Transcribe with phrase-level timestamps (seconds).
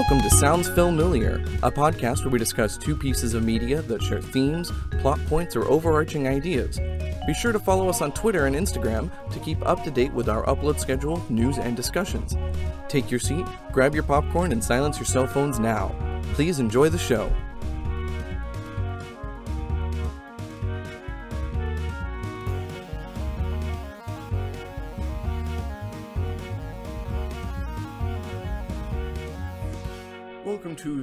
[0.00, 4.22] Welcome to Sounds Familiar, a podcast where we discuss two pieces of media that share
[4.22, 6.78] themes, plot points, or overarching ideas.
[7.26, 10.30] Be sure to follow us on Twitter and Instagram to keep up to date with
[10.30, 12.34] our upload schedule, news, and discussions.
[12.88, 15.94] Take your seat, grab your popcorn, and silence your cell phones now.
[16.32, 17.30] Please enjoy the show.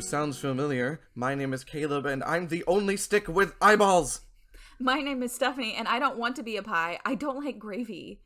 [0.07, 1.01] Sounds Familiar.
[1.15, 4.21] My name is Caleb, and I'm the only stick with eyeballs.
[4.79, 6.99] My name is Stephanie, and I don't want to be a pie.
[7.03, 8.21] I don't like gravy.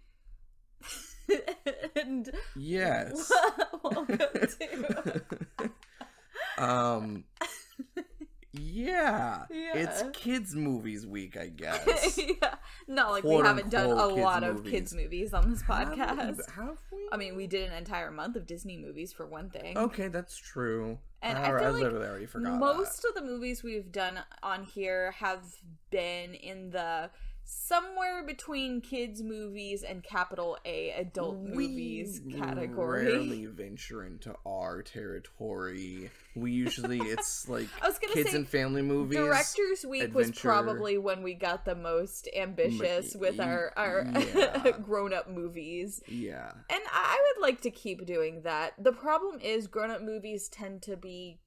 [1.96, 3.32] and Yes.
[3.84, 5.22] welcome to.
[6.64, 7.24] um.
[8.54, 9.46] Yeah.
[9.50, 12.20] It's kids' movies week, I guess.
[12.20, 12.56] yeah.
[12.88, 15.96] Not like Quote, we haven't done a lot of kids' movies on this Have we-
[15.96, 16.52] podcast.
[16.52, 17.08] Have we?
[17.12, 19.78] I mean, we did an entire month of Disney movies for one thing.
[19.78, 21.00] Okay, that's true.
[21.22, 22.60] And I, I feel like literally already forgot.
[22.60, 25.44] Most of the movies we've done on here have
[25.92, 27.12] been in the
[27.44, 31.56] somewhere between kids movies and capital A adult that.
[31.56, 33.06] movies we category.
[33.06, 36.10] rarely venture into our territory.
[36.36, 39.18] We usually it's like I was gonna kids say, and family movies.
[39.18, 44.72] Directors Week was probably when we got the most ambitious with our our yeah.
[44.82, 46.02] grown up movies.
[46.08, 46.52] Yeah.
[46.70, 48.74] And I would like to keep doing that.
[48.82, 51.40] The problem is grown up movies tend to be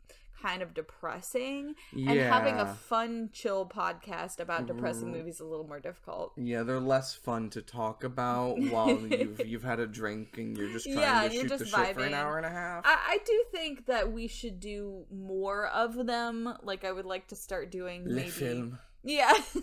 [0.44, 5.44] kind of depressing and having a fun chill podcast about depressing R- movies is a
[5.46, 6.32] little more difficult.
[6.36, 10.70] Yeah, they're less fun to talk about while you've you've had a drink and you're
[10.70, 12.82] just trying Yeah, to shoot the just shit for an hour and a half.
[12.84, 16.52] I, I do think that we should do more of them.
[16.62, 19.32] Like I would like to start doing Le maybe film, Yeah.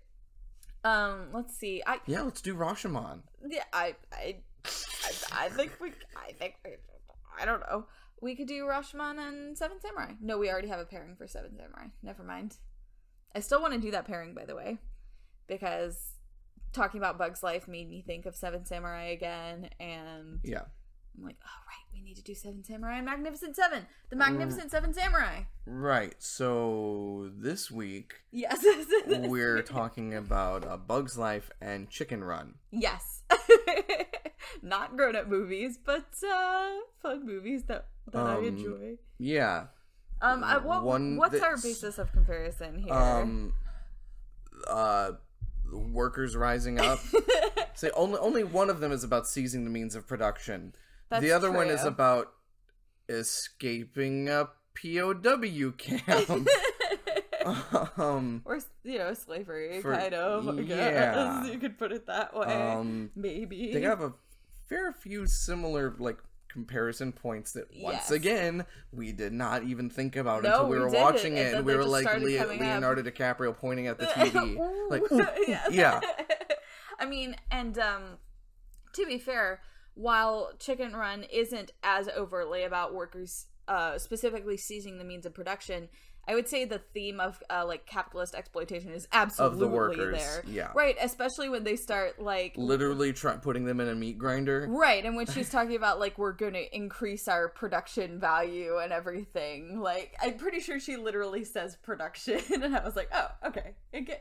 [0.84, 1.81] um let's see.
[1.86, 3.22] I Yeah, let's do Rashomon.
[3.48, 6.72] yeah, I I I, I think we I think we
[7.40, 7.86] I don't know.
[8.25, 10.13] We could do Rashomon and Seven Samurai.
[10.19, 11.90] No, we already have a pairing for Seven Samurai.
[12.02, 12.58] Never mind.
[13.36, 14.80] I still want to do that pairing by the way
[15.46, 16.16] because
[16.74, 20.63] talking about Bug's Life made me think of Seven Samurai again and Yeah.
[21.18, 23.86] I'm like, "Oh right, we need to do Seven Samurai and Magnificent 7.
[24.09, 26.16] The Magnificent 7 Samurai." Right.
[26.20, 28.64] So this week Yes.
[29.08, 32.56] we're talking about uh, Bug's Life and Chicken Run.
[32.72, 33.24] Yes.
[34.62, 36.70] Not grown up movies, but uh
[37.02, 38.98] fun movies that, that I Um, enjoy.
[39.18, 39.68] Yeah.
[40.22, 42.94] Um I, what, one what's our basis of comparison here?
[42.94, 43.54] Um.
[44.68, 45.12] Uh,
[45.72, 47.00] workers rising up.
[47.74, 50.74] Say only only one of them is about seizing the means of production.
[51.10, 52.34] That's the other one is about
[53.10, 56.48] escaping a POW camp.
[57.98, 58.42] um.
[58.46, 60.48] or you know, slavery For- kind of.
[60.50, 60.78] I guess.
[60.78, 61.46] yeah.
[61.46, 62.48] You could put it that way.
[62.48, 63.12] Um.
[63.16, 63.72] Maybe.
[63.74, 64.14] They have a
[64.68, 66.18] fair few similar like
[66.50, 68.12] comparison points that once Yes.
[68.12, 71.44] again we did not even think about No, until we we were watching and it
[71.52, 72.50] then and we were like Le- coming up.
[72.62, 74.58] Leonardo DiCaprio pointing at the TV
[74.90, 75.02] like
[75.50, 75.64] yeah.
[75.70, 76.00] yeah.
[76.98, 78.02] I mean, and um
[78.94, 79.60] to be fair,
[79.95, 85.89] while Chicken Run isn't as overtly about workers uh specifically seizing the means of production,
[86.28, 90.44] I would say the theme of uh like capitalist exploitation is absolutely workers, there.
[90.47, 90.72] yeah.
[90.75, 95.06] Right, especially when they start like literally try putting them in a meat grinder Right,
[95.06, 99.80] and when she's talking about like we're going to increase our production value and everything,
[99.80, 103.75] like I'm pretty sure she literally says production, and I was like, oh, okay,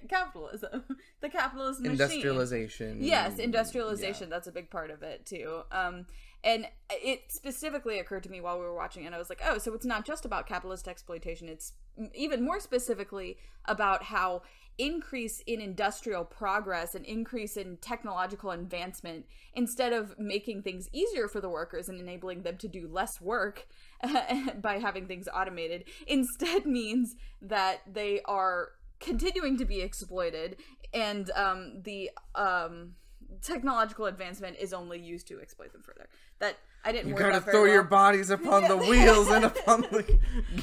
[0.09, 0.84] capitalism,
[1.21, 1.92] the capitalist machine.
[1.92, 4.31] industrialization Yes, industrialization.
[4.31, 5.62] That's a big part of it too.
[5.71, 6.06] Um,
[6.44, 9.56] and it specifically occurred to me while we were watching, and I was like, oh,
[9.56, 11.49] so it's not just about capitalist exploitation.
[11.49, 11.72] It's
[12.15, 14.43] even more specifically about how
[14.77, 21.41] increase in industrial progress and increase in technological advancement instead of making things easier for
[21.41, 23.66] the workers and enabling them to do less work
[24.60, 28.71] by having things automated instead means that they are
[29.01, 30.57] continuing to be exploited
[30.92, 32.95] and um, the um,
[33.42, 36.09] technological advancement is only used to exploit them further.
[36.39, 37.91] That i didn't you gotta throw your well.
[37.91, 40.03] bodies upon the wheels and upon the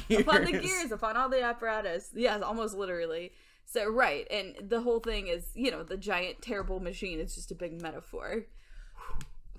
[0.08, 0.20] gears.
[0.22, 0.92] upon the gears.
[0.92, 2.10] upon all the apparatus.
[2.14, 3.32] Yes almost literally.
[3.64, 7.50] So right and the whole thing is you know the giant terrible machine is just
[7.50, 8.46] a big metaphor.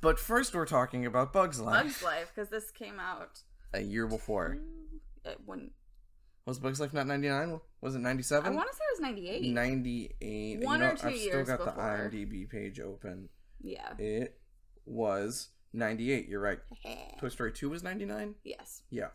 [0.02, 1.84] But first we're talking about bugs life.
[1.84, 3.42] Bugs life because this came out
[3.74, 4.58] a year before.
[5.26, 5.72] uh, when
[6.46, 8.46] was bugs life not 99 was it 97?
[8.52, 11.34] i want to say it was 98 98 One you or know, two i've still
[11.34, 13.30] years got the imdb page open.
[13.62, 13.94] Yeah.
[13.98, 14.38] It
[14.86, 16.60] was 98 you're right.
[17.20, 18.82] Toy story 2 was 99 yes.
[18.90, 19.08] Yeah.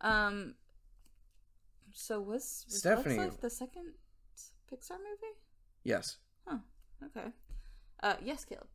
[0.00, 0.54] Um
[1.92, 3.16] so was, was Stephanie.
[3.16, 3.92] Bugs Life the second
[4.72, 5.34] pixar movie?
[5.82, 6.16] Yes.
[6.46, 6.58] Huh
[7.04, 7.28] okay.
[8.02, 8.66] Uh yes caleb.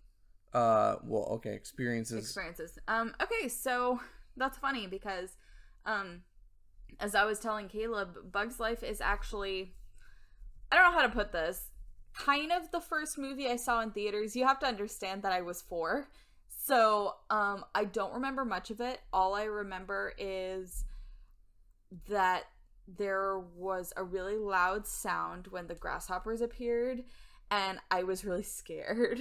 [0.53, 2.25] Uh well okay experiences.
[2.25, 2.77] Experiences.
[2.87, 3.99] Um, okay, so
[4.35, 5.37] that's funny because
[5.85, 6.21] um
[6.99, 9.73] as I was telling Caleb, Bugs Life is actually
[10.71, 11.69] I don't know how to put this.
[12.15, 14.35] Kind of the first movie I saw in theaters.
[14.35, 16.07] You have to understand that I was 4.
[16.49, 18.99] So, um I don't remember much of it.
[19.11, 20.85] All I remember is
[22.09, 22.43] that
[22.87, 27.03] there was a really loud sound when the grasshoppers appeared
[27.51, 29.19] and I was really scared.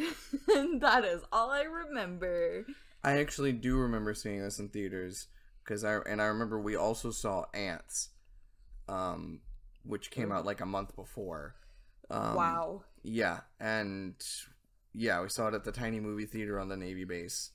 [0.48, 2.66] and that is all I remember.
[3.04, 5.28] I actually do remember seeing this in theaters
[5.64, 8.10] because I and I remember we also saw Antz,
[8.88, 9.40] um,
[9.84, 11.54] which came out like a month before.
[12.10, 12.82] Um, wow.
[13.02, 14.14] Yeah, and
[14.94, 17.50] yeah, we saw it at the tiny movie theater on the Navy base.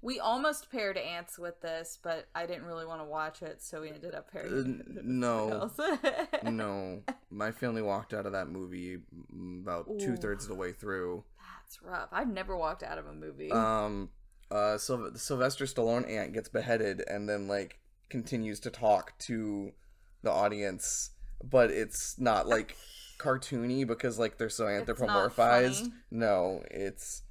[0.00, 3.80] We almost paired Antz with this, but I didn't really want to watch it, so
[3.80, 4.80] we ended up pairing.
[4.86, 5.70] Uh, no,
[6.44, 8.98] no, my family walked out of that movie
[9.60, 11.24] about two thirds of the way through.
[11.68, 12.08] That's rough.
[12.12, 13.50] I've never walked out of a movie.
[13.50, 14.10] Um,
[14.50, 17.78] uh, Syl- Sylvester Stallone ant gets beheaded and then like
[18.08, 19.72] continues to talk to
[20.22, 21.10] the audience,
[21.44, 22.76] but it's not like
[23.20, 25.90] cartoony because like they're so anthropomorphized.
[26.10, 27.22] No, it's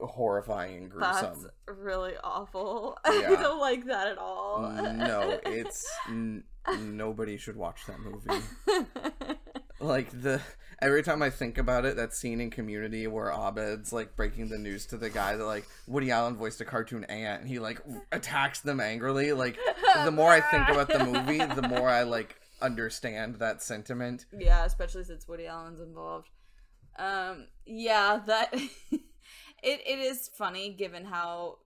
[0.00, 1.42] horrifying and gruesome.
[1.42, 1.46] That's
[1.78, 2.98] really awful.
[3.06, 3.30] Yeah.
[3.38, 4.60] I don't like that at all.
[4.70, 6.44] no, it's n-
[6.80, 8.42] nobody should watch that movie.
[9.80, 10.40] like the
[10.80, 14.58] every time I think about it, that scene in Community where Abed's like breaking the
[14.58, 17.80] news to the guy that like Woody Allen voiced a cartoon ant, and he like
[18.12, 19.32] attacks them angrily.
[19.32, 19.58] Like
[20.04, 24.26] the more I think about the movie, the more I like understand that sentiment.
[24.36, 26.30] yeah, especially since Woody Allen's involved.
[26.98, 28.54] Um, yeah, that
[28.92, 29.00] it
[29.62, 31.58] it is funny given how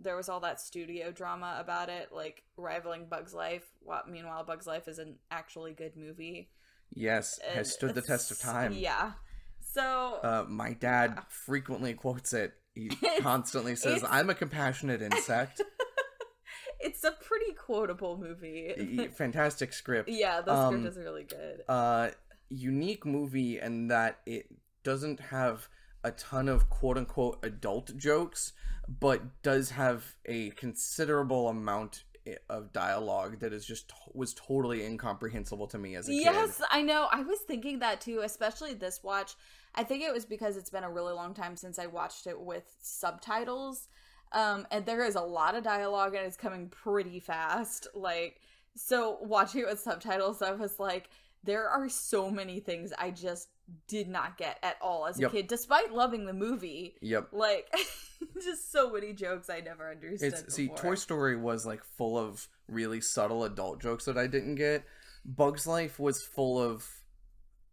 [0.00, 3.68] there was all that studio drama about it, like rivaling Bugs Life.
[3.80, 6.50] While, meanwhile, Bugs Life is an actually good movie.
[6.94, 8.72] Yes, has stood the test of time.
[8.72, 9.12] Yeah.
[9.60, 12.54] So Uh, my dad frequently quotes it.
[12.74, 12.88] He
[13.20, 15.60] constantly says, "I'm a compassionate insect."
[16.80, 19.08] it's a pretty quotable movie.
[19.16, 20.08] Fantastic script.
[20.08, 21.62] yeah, the Um, script is really good.
[21.68, 22.10] uh
[22.48, 24.46] unique movie in that it
[24.84, 25.68] doesn't have
[26.04, 28.52] a ton of quote unquote adult jokes
[28.88, 32.04] but does have a considerable amount
[32.48, 36.66] of dialogue that is just was totally incomprehensible to me as a Yes, kid.
[36.70, 37.08] I know.
[37.10, 39.34] I was thinking that too, especially this watch.
[39.74, 42.40] I think it was because it's been a really long time since I watched it
[42.40, 43.88] with subtitles.
[44.32, 47.86] Um, and there is a lot of dialogue and it's coming pretty fast.
[47.94, 48.40] Like,
[48.74, 51.08] so watching it with subtitles, I was like,
[51.44, 53.48] there are so many things I just
[53.88, 55.32] did not get at all as a Yep.
[55.32, 56.96] kid, despite loving the movie.
[57.00, 57.28] Yep.
[57.32, 57.72] Like,
[58.42, 60.32] just so many jokes I never understood.
[60.32, 60.68] It's see.
[60.68, 64.84] Toy Story was like full of really subtle adult jokes that I didn't get.
[65.24, 66.88] Bugs Life was full of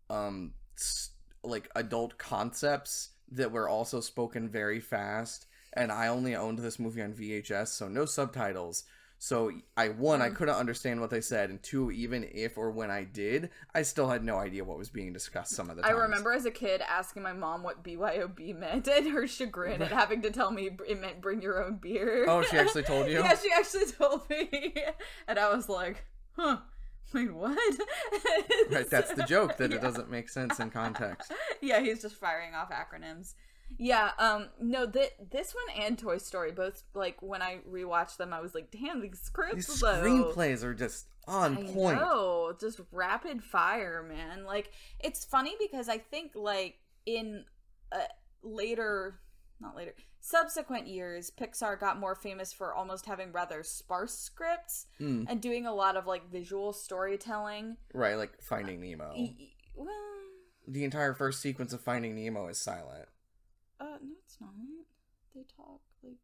[0.10, 0.54] um
[1.44, 7.02] like adult concepts that were also spoken very fast and I only owned this movie
[7.02, 8.84] on VHS so no subtitles.
[9.24, 10.36] So I one I Mm.
[10.36, 14.10] couldn't understand what they said and two even if or when I did, I still
[14.10, 15.96] had no idea what was being discussed some of the time.
[15.96, 19.94] I remember as a kid asking my mom what BYOB meant and her chagrin at
[19.94, 22.26] having to tell me it meant bring your own beer.
[22.28, 23.20] Oh, she actually told you?
[23.24, 24.76] yeah, she actually told me.
[25.30, 26.04] And I was like,
[26.36, 26.58] huh,
[27.14, 27.58] wait, what?
[28.70, 29.78] Right, that's the joke that Yeah.
[29.78, 31.32] it doesn't make sense in context.
[31.62, 33.36] Yeah, he's just firing off acronyms.
[33.78, 38.34] Yeah, um, no, th- this one and Toy Story, both, like, when I rewatched them,
[38.34, 40.02] I was like, damn, these scripts, These though.
[40.04, 42.00] screenplays are just on I point.
[42.00, 44.44] know, just rapid fire, man.
[44.46, 46.76] Like it's funny because I think like
[47.06, 47.46] in
[47.94, 48.00] uh,
[48.44, 49.20] later,
[49.62, 55.26] not later, subsequent years, Pixar got more famous for almost having rather sparse scripts Mm,
[55.30, 57.78] and doing a lot of like visual storytelling.
[57.94, 59.14] right, like Finding Nemo.
[59.16, 59.88] E- well,
[60.68, 63.08] The entire first sequence of Finding Nemo is silent.
[63.84, 64.50] Uh, no, it's not.
[65.36, 66.18] They talk like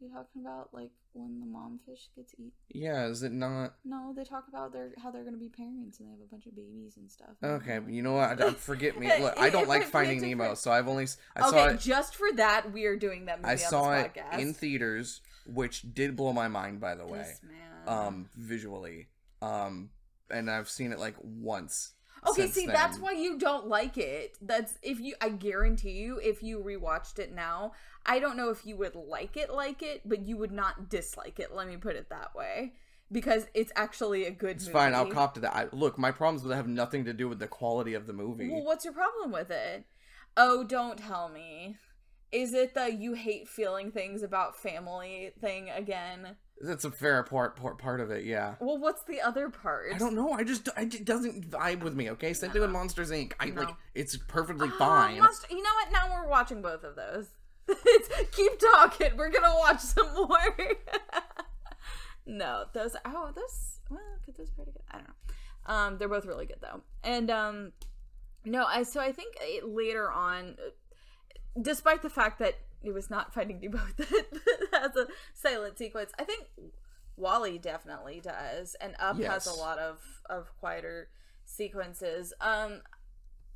[0.00, 2.52] you talking about like when the mom fish gets eaten.
[2.68, 3.74] Yeah, is it not?
[3.84, 6.46] No, they talk about their how they're gonna be parents and they have a bunch
[6.46, 7.30] of babies and stuff.
[7.42, 8.40] Okay, but you know what?
[8.40, 9.10] I- Forget me.
[9.20, 11.80] Look, I don't like Finding Nemo, so I've only I saw okay, it.
[11.80, 14.38] just for that, we are doing that movie I on saw it podcast.
[14.38, 17.18] in theaters, which did blow my mind, by the way.
[17.18, 18.06] This man.
[18.06, 19.08] Um, visually,
[19.42, 19.90] um,
[20.30, 21.94] and I've seen it like once.
[22.26, 24.36] Okay, see, that's why you don't like it.
[24.40, 25.14] That's if you.
[25.20, 27.72] I guarantee you, if you rewatched it now,
[28.06, 31.38] I don't know if you would like it, like it, but you would not dislike
[31.38, 31.54] it.
[31.54, 32.74] Let me put it that way,
[33.12, 34.56] because it's actually a good.
[34.56, 34.72] It's movie.
[34.72, 34.94] fine.
[34.94, 35.54] I'll cop to that.
[35.54, 38.12] I, look, my problems with it have nothing to do with the quality of the
[38.12, 38.48] movie.
[38.48, 39.84] Well, what's your problem with it?
[40.36, 41.76] Oh, don't tell me.
[42.30, 46.36] Is it the you hate feeling things about family thing again?
[46.60, 48.24] That's a fair part, part part of it.
[48.24, 48.54] Yeah.
[48.60, 49.92] Well, what's the other part?
[49.94, 50.32] I don't know.
[50.32, 52.10] I just I, it doesn't vibe with me.
[52.10, 53.32] Okay, same thing with Monsters Inc.
[53.38, 53.62] I No.
[53.62, 55.18] like it's perfectly Ah, fine.
[55.20, 55.92] Monster- you know what?
[55.92, 57.28] Now we're watching both of those.
[57.68, 59.16] It's- Keep talking.
[59.16, 60.28] We're gonna watch some more.
[62.26, 64.82] no, those oh those well could those pretty good.
[64.90, 65.74] I don't know.
[65.74, 67.72] Um, they're both really good though, and um,
[68.44, 70.56] no, I so I think later on,
[71.60, 74.26] despite the fact that it was not Finding Nemo that
[74.72, 76.46] has a silent sequence, I think
[77.16, 79.44] WALL-E definitely does, and Up Yes.
[79.44, 79.98] has a lot of
[80.30, 81.08] of quieter
[81.44, 82.32] sequences.
[82.40, 82.82] Um,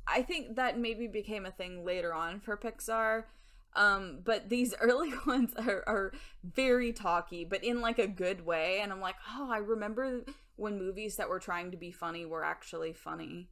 [0.07, 3.23] I think that maybe became a thing later on for Pixar.
[3.75, 6.13] Um, but these early ones are, are
[6.43, 8.79] very talky, but in like a good way.
[8.81, 10.25] And I'm like, oh, I remember
[10.57, 13.49] when movies that were trying to be funny were actually funny.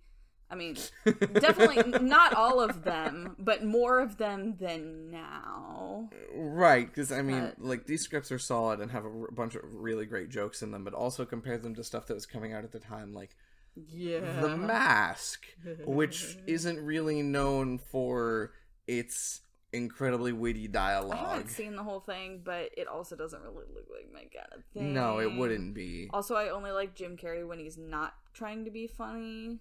[0.52, 6.10] I mean, definitely not all of them, but more of them than now.
[6.36, 9.56] Right, because I mean, But- like these scripts are solid and have a r- bunch
[9.56, 12.52] of really great jokes in them, but also compare them to stuff that was coming
[12.54, 13.36] out at the time, like
[13.76, 14.42] Yeah.
[14.42, 15.46] The Mask,
[15.86, 18.52] which isn't really known for
[18.88, 19.42] its
[19.74, 21.18] incredibly witty dialogue.
[21.18, 24.50] I haven't seen the whole thing, but it also doesn't really look like my kind
[24.54, 24.94] of thing.
[24.94, 26.10] No, it wouldn't be.
[26.12, 29.60] Also, I only like Jim Carrey when he's not trying to be funny.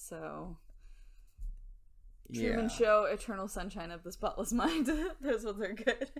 [0.00, 0.56] So,
[2.32, 2.68] Truman Yeah.
[2.68, 4.86] Show, Eternal Sunshine of the Spotless Mind.
[5.20, 6.10] Those ones are good.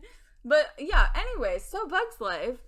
[0.45, 2.59] But yeah, anyway, so Bugs Life.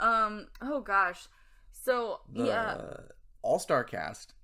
[0.00, 1.28] Um, oh gosh.
[1.72, 2.96] So, The yeah.
[3.42, 4.34] All Star cast,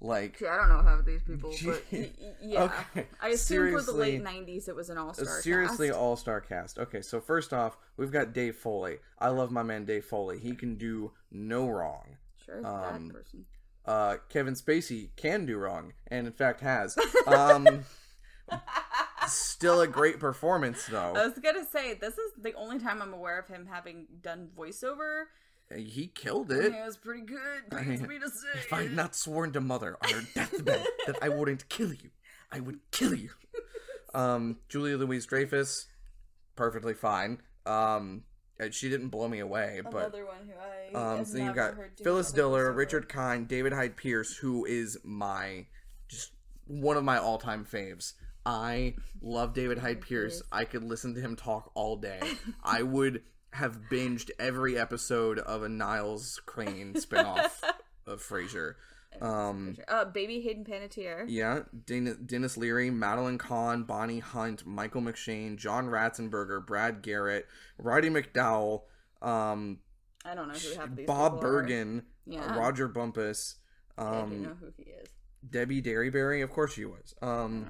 [0.00, 2.10] like See, I don't know how these people, but y-
[2.42, 2.64] yeah.
[2.94, 5.40] Okay, I assume for the late 90s it was an all star.
[5.42, 6.78] seriously all star cast.
[6.78, 8.96] Okay, so first off, we've got Dave Foley.
[9.18, 10.38] I love my man Dave Foley.
[10.38, 12.16] He can do no wrong.
[12.44, 13.44] Sure, um, person.
[13.86, 16.96] Uh, Kevin Spacey can do wrong, and in fact has.
[17.26, 17.84] Um,
[19.26, 21.14] still a great performance though.
[21.16, 24.50] I was gonna say, this is the only time I'm aware of him having done
[24.56, 25.24] voiceover.
[25.74, 26.66] He killed it.
[26.66, 27.62] it was pretty good.
[27.72, 28.58] I Pains me to say.
[28.58, 32.10] If I had not sworn to mother on her deathbed that I wouldn't kill you,
[32.52, 33.30] I would kill you.
[34.12, 35.86] Um, Julia Louise Dreyfus,
[36.54, 37.40] perfectly fine.
[37.64, 38.24] Um,
[38.70, 40.36] she didn't blow me away, but Another one
[40.92, 42.72] who I Um, so you've got Phyllis Diller.
[42.72, 45.66] Richard Kind, David Hyde Pierce, who is my
[46.08, 46.32] just
[46.66, 48.12] one of my all time faves.
[48.46, 50.42] I love David Hyde Pierce.
[50.52, 52.20] I could listen to him talk all day.
[52.62, 57.52] I would have binged every episode of a Niles Crane spinoff
[58.06, 58.74] of Frasier.
[59.22, 61.24] Um, Uh, baby Hayden Panettiere.
[61.28, 67.46] yeah, Den- Denis Leary, Madeline Kahn, Bonnie Hunt, Michael McShane, John Ratzenberger, Brad Garrett,
[67.78, 68.82] Roddy McDowall,
[69.22, 69.80] um,
[70.24, 71.40] I don't know who half these Bob.
[71.40, 72.44] Bergen, Yeah.
[72.54, 73.56] uh, Roger Bumpass,
[73.96, 75.08] I do um, know who he is.
[75.48, 76.42] Debbie Derryberry.
[76.42, 77.14] Of course she was.
[77.22, 77.68] Um,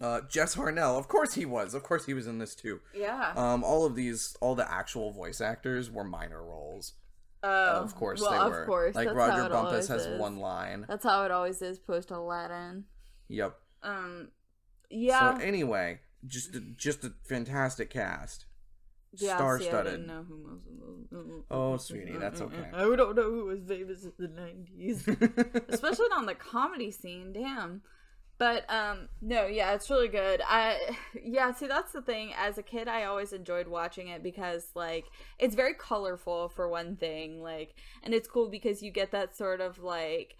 [0.00, 0.98] uh, Jess Harnell.
[0.98, 1.74] Of course he was.
[1.74, 2.80] Of course he was in this too.
[2.94, 3.32] Yeah.
[3.36, 6.94] Um, all of these, all the actual voice actors were minor roles.
[7.42, 8.66] Oh, of course well, they of were.
[8.66, 8.94] course.
[8.94, 10.20] like That's Roger Bumpass has is.
[10.20, 10.84] one line.
[10.88, 12.84] That's how it always is post Aladdin.
[13.28, 13.54] Yep.
[13.82, 14.28] Um,
[14.90, 15.38] yeah.
[15.38, 18.44] So anyway, just a, just a fantastic cast.
[19.16, 19.72] yeah, Star-studded.
[19.72, 21.42] See, I didn't know who most of those.
[21.50, 22.68] Oh, sweetie, that's okay.
[22.74, 25.08] I don't know who was famous in the nineties,
[25.68, 27.32] especially on the comedy scene.
[27.32, 27.82] Damn.
[28.40, 30.40] But um, no, yeah, it's really good.
[30.48, 32.32] I yeah, see, that's the thing.
[32.34, 35.04] As a kid, I always enjoyed watching it because like
[35.38, 39.60] it's very colorful for one thing, like, and it's cool because you get that sort
[39.60, 40.36] of like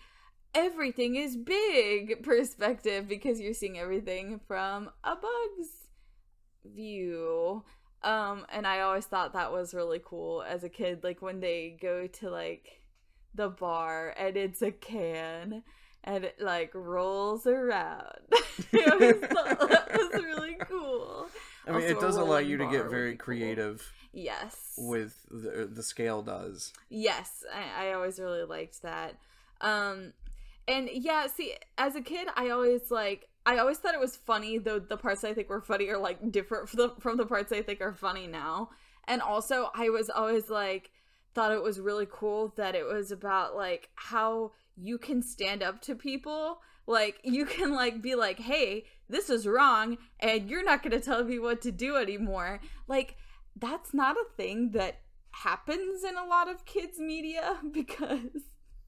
[0.54, 5.68] everything is big perspective because you're seeing everything from a bug's
[6.64, 7.64] view
[8.02, 11.76] um and i always thought that was really cool as a kid like when they
[11.80, 12.82] go to like
[13.34, 15.62] the bar and it's a can
[16.04, 18.18] and it like rolls around
[18.72, 21.28] i always thought that was really cool
[21.66, 23.24] I mean, Also it does allow you to get very be cool.
[23.24, 26.72] creative yes with the the scale does.
[26.88, 29.16] Yes, I, I always really liked that.
[29.60, 30.14] Um,
[30.66, 34.58] and yeah, see, as a kid, I always like, I always thought it was funny,
[34.58, 37.52] though the parts I think were funny are like different from the, from the parts
[37.52, 38.70] I think are funny now.
[39.06, 40.90] And also, I was always like,
[41.34, 45.80] thought it was really cool that it was about like how you can stand up
[45.82, 46.60] to people.
[46.86, 51.00] Like, you can like be like, hey, this is wrong, and you're not going to
[51.00, 52.60] tell me what to do anymore.
[52.88, 53.16] Like,
[53.56, 58.42] that's not a thing that happens in a lot of kids media because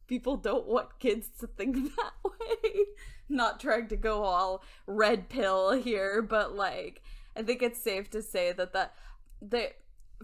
[0.07, 2.85] people don't want kids to think that way
[3.29, 7.01] not trying to go all red pill here but like
[7.37, 8.95] i think it's safe to say that that
[9.41, 9.73] that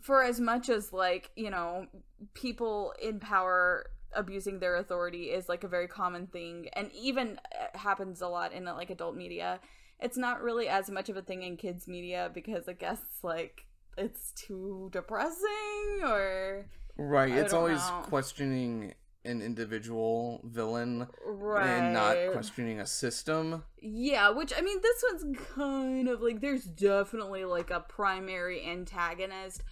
[0.03, 1.87] for as much as like you know
[2.35, 7.79] people in power abusing their authority is like a very common thing and even uh,
[7.79, 9.61] happens a lot in like adult media
[10.01, 13.63] it's not really as much of a thing in kids media because i guess like
[13.97, 16.67] it's too depressing or
[17.01, 17.33] Right.
[17.33, 18.03] I It's always know.
[18.09, 23.63] questioning an individual villain right and not questioning a system.
[23.83, 29.63] yeah which i mean this one's kind of like there's definitely like a primary antagonist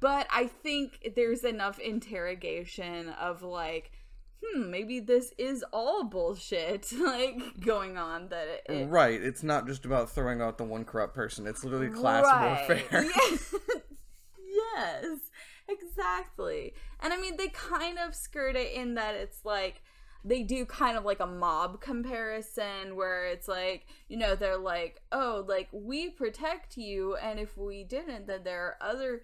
[0.00, 3.92] but I think there's enough interrogation of like,
[4.42, 9.20] hmm, maybe this is all bullshit, like going on that it, it right.
[9.20, 11.46] It's not just about throwing out the one corrupt person.
[11.46, 12.68] It's literally class Right.
[12.68, 13.04] warfare.
[13.16, 13.54] Yes.
[14.74, 15.18] yes,
[15.68, 16.72] exactly.
[17.00, 19.82] And I mean, they kind of skirt it in that it's like
[20.24, 25.02] they do kind of like a mob comparison where it's like, you know, they're like,
[25.10, 29.22] oh, like we protect you, and if we didn't, then there are other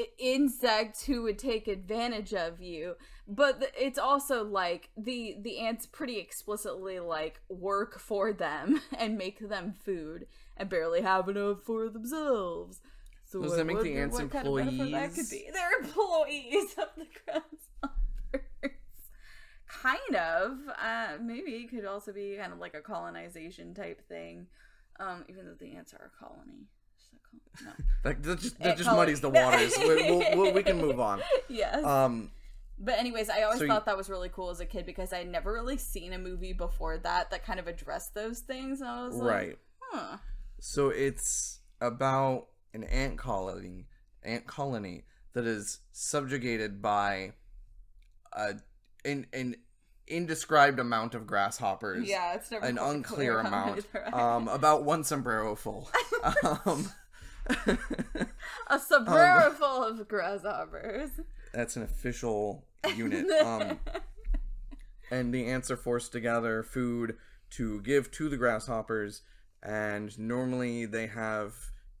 [0.00, 2.94] i- insects who would take advantage of you.
[3.28, 9.38] But it's also like the the ants pretty explicitly like work for them and make
[9.48, 10.26] them food
[10.56, 12.80] and barely have enough for themselves.
[13.24, 15.30] So Does that make the ants what kind of that could employees?
[15.30, 18.76] be they're employees of the grasshoppers.
[19.68, 20.58] Kind of.
[20.82, 24.46] Uh maybe it could also be kind of like a colonization type thing
[24.98, 26.66] um even though the ants are a colony
[27.12, 27.70] that no
[28.02, 29.74] That, that just, that just muddies the waters.
[29.78, 31.20] we, we'll, we'll, we can move on.
[31.48, 32.30] yes Um,
[32.78, 35.12] But anyways, I always So you- thought that was really cool as a kid because
[35.12, 38.80] I had never really seen a movie before that that kind of addressed those things,
[38.80, 39.58] and I was like, right.
[39.90, 40.16] huh.
[40.60, 43.86] So it's about an ant colony,
[44.22, 47.32] ant colony that is subjugated by
[48.32, 48.54] a
[49.04, 49.56] an, an
[50.06, 52.08] indescribed amount of grasshoppers.
[52.08, 53.86] Yeah, it's never an unclear clear amount.
[53.92, 54.36] there are.
[54.36, 55.90] Um, about one sombrero full.
[56.66, 56.90] um,
[58.68, 61.10] a sombrero full of grasshoppers.
[61.52, 62.64] that's an official
[62.96, 63.26] unit.
[63.44, 63.78] Um,
[65.10, 67.16] and the ants are forced to gather food
[67.50, 69.22] to give to the grasshoppers,
[69.62, 71.54] and normally they have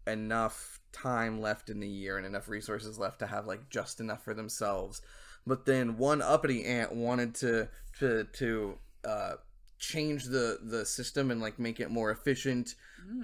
[0.06, 4.24] enough time left in the year and enough resources left to have like just enough
[4.24, 5.02] for themselves.
[5.46, 7.68] But then one uppity ant wanted to
[7.98, 9.32] to to uh,
[9.78, 12.74] change the the system and like make it more efficient.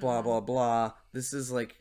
[0.00, 0.92] Blah blah blah.
[1.12, 1.76] This is like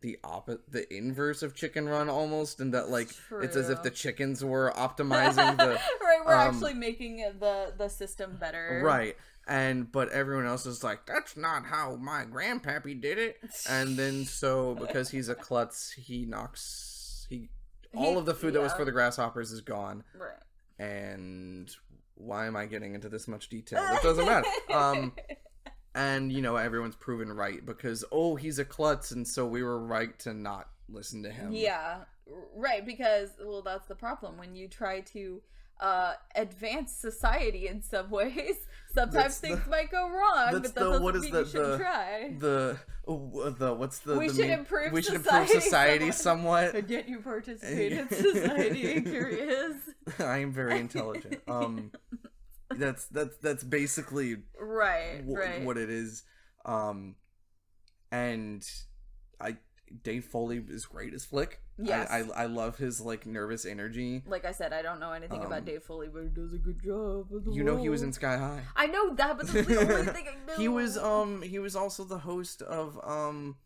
[0.00, 3.08] the opposite, the inverse of Chicken Run almost, and that like
[3.42, 7.88] it's as if the chickens were optimizing the right, we're um, actually making the the
[7.88, 8.80] system better.
[8.84, 9.16] right.
[9.46, 13.38] And but everyone else is like, that's not how my grandpappy did it.
[13.68, 17.48] And then so because he's a klutz, he knocks he
[17.94, 20.04] all He- of the food that was for the grasshoppers is gone.
[20.14, 20.32] Right.
[20.78, 21.70] And
[22.14, 23.82] why am I getting into this much detail?
[23.92, 24.46] It doesn't matter.
[24.72, 25.12] Um
[25.94, 29.78] and you know everyone's proven right because oh he's a klutz and so we were
[29.78, 31.52] right to not listen to him.
[31.52, 31.98] Yeah,
[32.54, 32.84] right.
[32.84, 35.42] Because well, that's the problem when you try to
[35.80, 38.56] uh advance society in some ways.
[38.94, 41.32] Sometimes That's things the- might go wrong, that's but that the- doesn't what is mean
[41.32, 42.34] the- you should the- try.
[42.38, 44.58] The oh, the what's the We the should meme?
[44.60, 46.74] improve we should improve society somewhat.
[46.74, 49.00] And yet you participate in society.
[49.02, 49.76] Curious,
[50.18, 51.40] I am very intelligent.
[51.46, 51.92] Um,
[52.78, 55.22] that's that's that's basically right?
[55.26, 55.64] wh- right.
[55.64, 56.22] what it is.
[56.64, 57.16] Um,
[58.10, 58.64] and
[59.40, 59.56] I
[60.02, 61.60] Dave Foley is great as Flick.
[61.80, 62.10] Yes.
[62.10, 64.22] I, I I love his like nervous energy.
[64.26, 66.58] like I said, I don't know anything Um, about Dave Foley, but he does a
[66.58, 67.28] good job.
[67.30, 68.62] the You know he was in Sky High.
[68.76, 70.56] I know that, but that's the only thing I know.
[70.56, 73.56] he was um he was also the host of um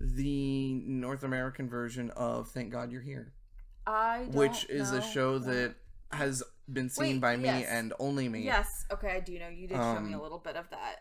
[0.00, 3.32] the North American version of Thank God You're Here,
[3.86, 5.74] I which is a show that.
[6.10, 7.66] that has been seen Wait, by me yes.
[7.68, 8.40] and only me.
[8.40, 8.84] Yes.
[8.92, 9.48] Okay, I do know.
[9.48, 10.96] You did show me Um, a little bit of that.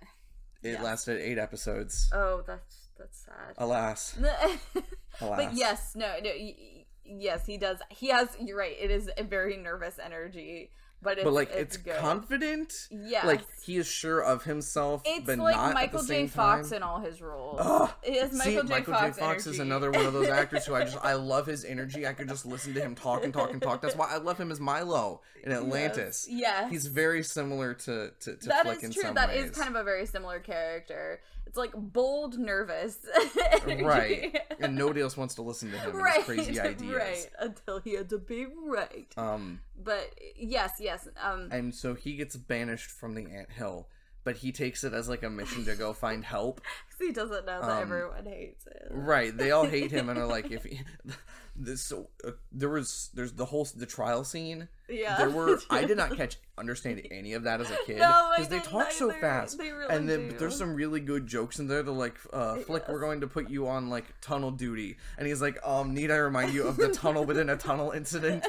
[0.63, 0.83] It yes.
[0.83, 2.09] lasted eight episodes.
[2.13, 3.55] Oh, that's that's sad.
[3.57, 4.15] Alas,
[5.21, 5.45] alas.
[5.45, 7.79] but yes, no, no, y- y- yes, he does.
[7.89, 8.29] He has.
[8.39, 8.75] You're right.
[8.79, 12.87] It is a very nervous energy, but it's, but like it's, it's, confident.
[12.91, 16.27] Yeah, Like he is sure of himself, It's but like not Michael J.
[16.27, 16.77] Fox time.
[16.77, 17.57] in all his roles.
[17.59, 17.89] Ugh.
[18.03, 18.73] It is Michael See, J.
[18.73, 19.15] Michael Fox.
[19.17, 19.21] J.
[19.21, 22.05] Fox is another one of those actors who I just I love his energy.
[22.05, 23.81] I could just listen to him talk and talk and talk.
[23.81, 26.27] That's why I love him as Milo in Atlantis.
[26.29, 26.39] Yes.
[26.39, 26.71] yes.
[26.71, 29.01] He's very similar to to, to That Flick is in true.
[29.03, 29.45] some That ways.
[29.49, 31.21] is kind of a very similar character.
[31.47, 32.97] It's like bold, nervous.
[33.65, 36.15] right, and nobody else wants to listen to him right.
[36.17, 36.93] his crazy ideas.
[36.93, 37.29] Right.
[37.39, 39.07] Until he had to be right.
[39.17, 40.90] Um, But yes, yes.
[41.21, 41.49] Um.
[41.51, 43.87] and so he gets banished from the ant hill,
[44.23, 46.61] but he takes it as like a mission to go find help.
[46.61, 48.73] 'cause he doesn't know that Um, everyone hates him.
[48.91, 50.81] Right, they all hate him and are like, if he,
[51.55, 54.67] this, so uh, there was there's the whole the trial scene.
[54.87, 55.17] Yeah.
[55.17, 58.59] There were I did not catch understand any of that as a kid No, they
[58.59, 59.57] talk so fast.
[59.57, 61.81] They really and then there's some really good jokes in there.
[61.81, 65.41] They're like, uh, "Flick, we're going to put you on like tunnel duty," and he's
[65.41, 68.45] like, "Um, need I remind you of the tunnel within a tunnel incident?"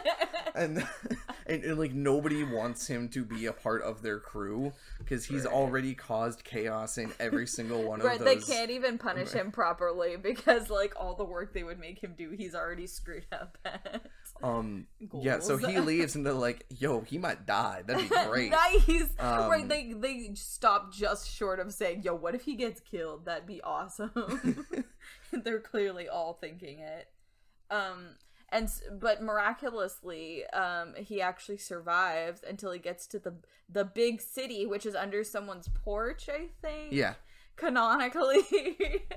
[0.54, 0.86] And,
[1.46, 5.46] and and like nobody wants him to be a part of their crew because he's
[5.46, 8.28] already caused chaos in every single one Right, of those.
[8.28, 12.02] Right, they can't even punish him properly because like all the work they would make
[12.02, 14.06] him do, he's already screwed up at.
[14.42, 14.86] Um,
[15.20, 17.82] yeah, so he leaves and they're like, "Yo, he might die.
[17.86, 19.08] That'd be great." nice.
[19.18, 23.24] Um, right, they they stop just short of saying, "Yo, what if he gets killed?
[23.26, 24.66] That'd be awesome."
[25.32, 27.08] They're clearly all thinking it.
[27.70, 28.16] Um,
[28.52, 28.68] and
[29.00, 33.34] but miraculously, um, he actually survives until he gets to the
[33.68, 36.28] the big city, which is under someone's porch.
[36.28, 36.92] I think.
[36.92, 37.14] Yeah.
[37.56, 38.42] Canonically.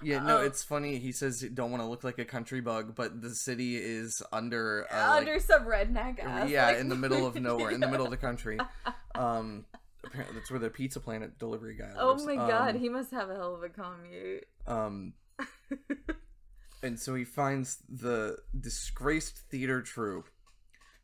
[0.00, 0.42] Yeah, no, Oh.
[0.42, 0.98] it's funny.
[1.00, 4.22] He says he don't want to look like a country bug, but the city is
[4.30, 6.48] under, uh, like, under some redneck ass.
[6.48, 8.58] yeah, like- in the middle of nowhere, in the middle of the country.
[9.16, 9.64] Um,
[10.04, 11.86] apparently that's where the Pizza Planet delivery guy.
[12.00, 12.22] Lives.
[12.22, 14.46] Oh my god, Um, he must have a hell of a commute.
[14.68, 15.14] Um,
[16.82, 20.28] and so he finds the disgraced theater troupe,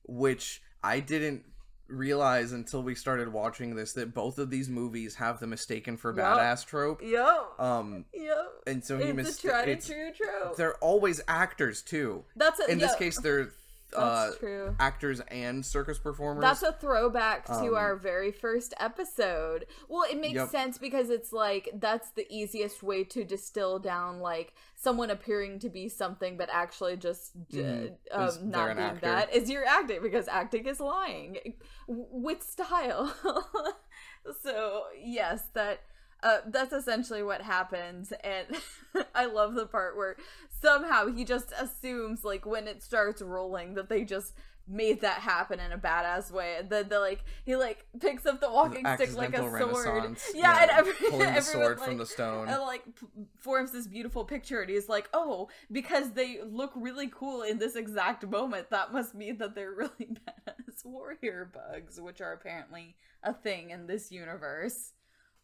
[0.05, 1.45] which I didn't
[1.87, 6.15] realize until we started watching this that both of these movies have the mistaken for
[6.17, 6.39] Yup.
[6.39, 7.03] badass trope.
[7.03, 7.61] Yep.
[7.61, 8.37] Um, yep.
[8.67, 10.57] and so he it's mis- a tried and true trope.
[10.57, 12.25] They're always actors too.
[12.37, 13.51] That's a, In this case, they're
[13.97, 14.75] uh, true.
[14.81, 16.43] actors and circus performers.
[16.43, 19.67] That's a throwback to Um, our very first episode.
[19.89, 20.49] Well, it makes Yep.
[20.51, 25.69] sense because it's like that's the easiest way to distill down like someone appearing to
[25.69, 27.97] be something but actually just uh, Mhm.
[28.13, 29.01] um, not being actor.
[29.07, 31.55] that is you're acting because acting is lying
[31.87, 33.15] with style.
[34.43, 35.81] so yes, that
[36.25, 38.47] uh, that's essentially what happens, and
[39.15, 40.17] I love the part where
[40.61, 44.33] somehow he just assumes like when it starts rolling that they just
[44.67, 48.41] made that happen in a badass way and then the like he like picks up
[48.41, 49.87] the walking stick like a sword.
[49.87, 52.49] Renaissance, yeah, and every, pulling the sword like, from the stone.
[52.49, 53.07] and like p-
[53.39, 57.77] forms this beautiful picture and he's like oh because they look really cool in this
[57.77, 63.35] exact moment that must mean that they're really badass warrior bugs which are apparently a
[63.35, 64.93] thing in this universe.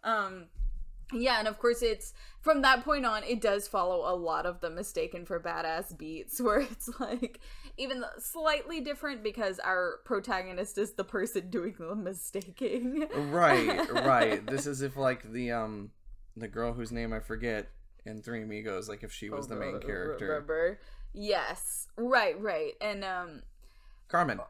[0.02, 0.46] Um
[1.12, 4.60] yeah, and of course it's from that point on it does follow a lot of
[4.60, 7.40] the mistaken for badass beats where it's like
[7.76, 13.06] even slightly different because our protagonist is the person doing the mistaking.
[13.30, 14.46] right, right.
[14.50, 15.90] This is if like the um
[16.36, 17.68] the girl whose name I forget
[18.06, 20.80] in Three Amigos, like if she was the main character, Remember?
[21.12, 21.88] Yes.
[21.96, 22.72] Right, right.
[22.80, 23.42] And um
[24.08, 24.40] Carmen.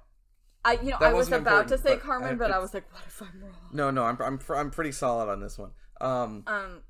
[0.64, 2.74] I you know That I was about to say but Carmen I- but I was
[2.74, 3.52] like what if I'm wrong?
[3.72, 5.70] No, no, I'm I'm I'm pretty solid on this one.
[6.00, 6.82] Um, um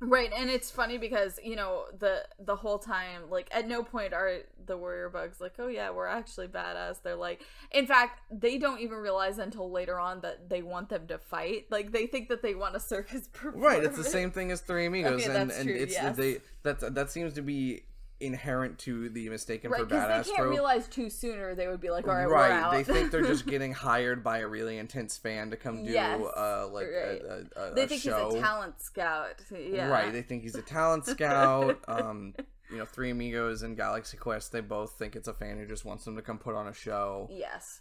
[0.00, 4.12] right and it's funny because you know the the whole time like at no point
[4.12, 7.02] are the warrior bugs like oh yeah we're actually badass.
[7.02, 11.06] They're like in fact they don't even realize until later on that they want them
[11.08, 11.66] to fight.
[11.70, 14.60] Like they think that they want a circus performance right, it's the same thing as
[14.60, 16.16] Three Amigos, Okay, and and true, it's yes.
[16.16, 17.82] they that that seems to be
[18.20, 20.50] inherent to the mistaken right for badass they can't trope.
[20.50, 23.46] realize too sooner they would be like all right, we're right, they think they're just
[23.54, 27.22] getting hired by a really intense fan to come do Yes, uh like right.
[27.22, 28.30] a, a, a, they think show.
[28.30, 31.78] he's a talent scout yeah Right, they think he's a talent scout.
[31.88, 32.34] um,
[32.70, 35.84] you know, Three Amigos and Galaxy Quest, they both think it's a fan who just
[35.86, 37.28] wants them to come put on a show.
[37.30, 37.80] Yes.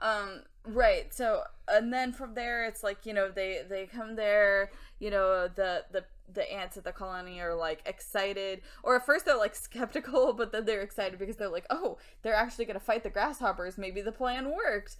[0.00, 1.12] Um right.
[1.12, 4.70] So and then from there it's like, you know, they they come there,
[5.00, 9.24] you know, the the the ants at the colony are like excited or at first
[9.24, 12.84] they're like skeptical, but then they're excited because they're like, "Oh, they're actually going to
[12.84, 13.78] fight the grasshoppers.
[13.78, 14.96] Maybe the plan worked."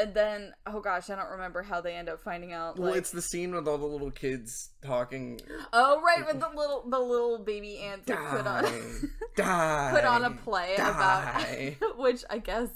[0.00, 3.10] And then oh gosh, I don't remember how they end up finding out Well, it's
[3.10, 5.40] the scene with all the little kids talking.
[5.72, 8.64] Oh, right, with the little the little baby ants Die, put on
[9.36, 11.76] die, put on a play die.
[11.78, 12.68] about which I guess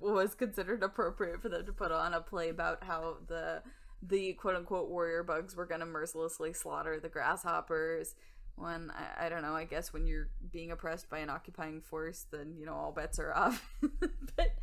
[0.00, 3.62] was considered appropriate for them to put on a play about how the
[4.02, 8.14] the quote unquote warrior bugs were going to mercilessly slaughter the grasshoppers.
[8.56, 12.26] When I, I don't know, I guess when you're being oppressed by an occupying force,
[12.30, 13.68] then you know all bets are off.
[14.36, 14.54] but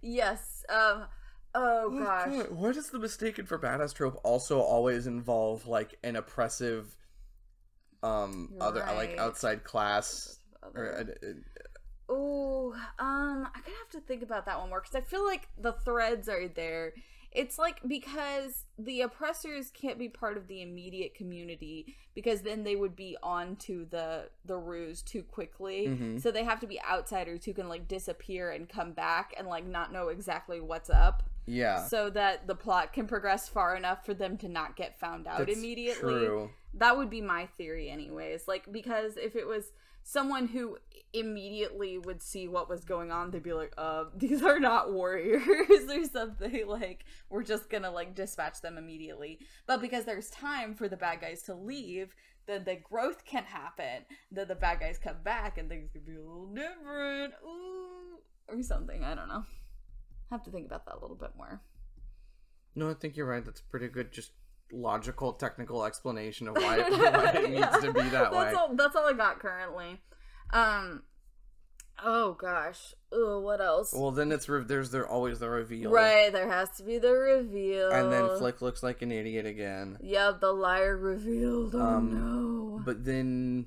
[0.00, 1.06] yes, um,
[1.54, 6.14] oh gosh, God, Why does the mistaken for badass trope also always involve like an
[6.16, 6.96] oppressive,
[8.02, 10.38] um, other like outside class?
[10.74, 11.32] Or, Other- uh, uh,
[12.12, 15.46] Oh, um, I'm gonna have to think about that one more because I feel like
[15.56, 16.92] the threads are there.
[17.32, 22.74] It's like because the oppressors can't be part of the immediate community because then they
[22.74, 25.86] would be onto the the ruse too quickly.
[25.86, 26.20] Mhm.
[26.20, 29.64] So they have to be outsiders who can like disappear and come back and like
[29.64, 34.14] not know exactly what's up, yeah, so that the plot can progress far enough for
[34.14, 36.50] them to not get found out that's immediately True.
[36.74, 39.72] that would be my theory anyways like because if it was
[40.10, 40.76] someone who
[41.12, 45.42] immediately would see what was going on they'd be like uh these are not warriors
[45.90, 46.66] or something.
[46.66, 49.38] Like we're just gonna like dispatch them immediately.
[49.66, 52.14] But because there's time for the bad guys to leave
[52.46, 54.04] then the growth can happen.
[54.32, 57.34] Then the bad guys come back and things could be a little different.
[57.44, 58.18] Ooh,
[58.48, 59.04] or something.
[59.04, 59.44] I don't know.
[60.30, 61.60] Have to think about that a little bit more.
[62.74, 63.44] No, I think you're right.
[63.44, 64.32] That's pretty good, just
[64.72, 68.52] logical, technical explanation of why, why it needs to be that that's way.
[68.52, 70.00] All, that's all I got currently.
[70.52, 71.02] Um.
[72.02, 72.94] Oh gosh.
[73.12, 73.92] Oh, what else?
[73.92, 77.12] Well, then it's re- there's there always the reveal, right, there has to be the
[77.12, 77.90] reveal.
[77.90, 79.98] And then Flick looks like an idiot again.
[80.00, 81.74] Yeah, the liar revealed.
[81.74, 82.80] Oh Um, no.
[82.84, 83.66] But then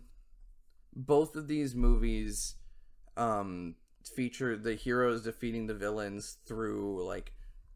[0.95, 2.55] both of these movies,
[3.17, 3.75] um,
[4.15, 7.33] feature the heroes defeating the villains through like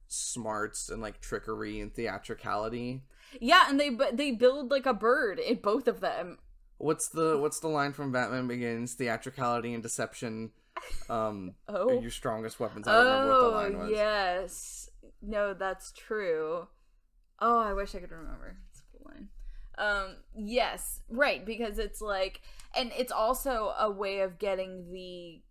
[0.07, 3.03] smarts and like trickery and theatricality.
[3.39, 6.37] Yeah, and they they build like a bird in both of them.
[6.77, 8.93] What's the what's the line from Batman Begins?
[8.93, 10.51] Theatricality and deception
[11.09, 11.89] um Oh.
[11.89, 12.87] are your strongest weapons.
[12.87, 13.91] I don't remember what the line Oh was.
[13.91, 14.89] yes,
[15.21, 16.67] no, that's true.
[17.39, 18.57] Oh, I wish I could remember.
[18.71, 19.29] It's a cool line.
[19.77, 22.41] Um, yes, right, because it's like,
[22.75, 25.41] and it's also a way of getting the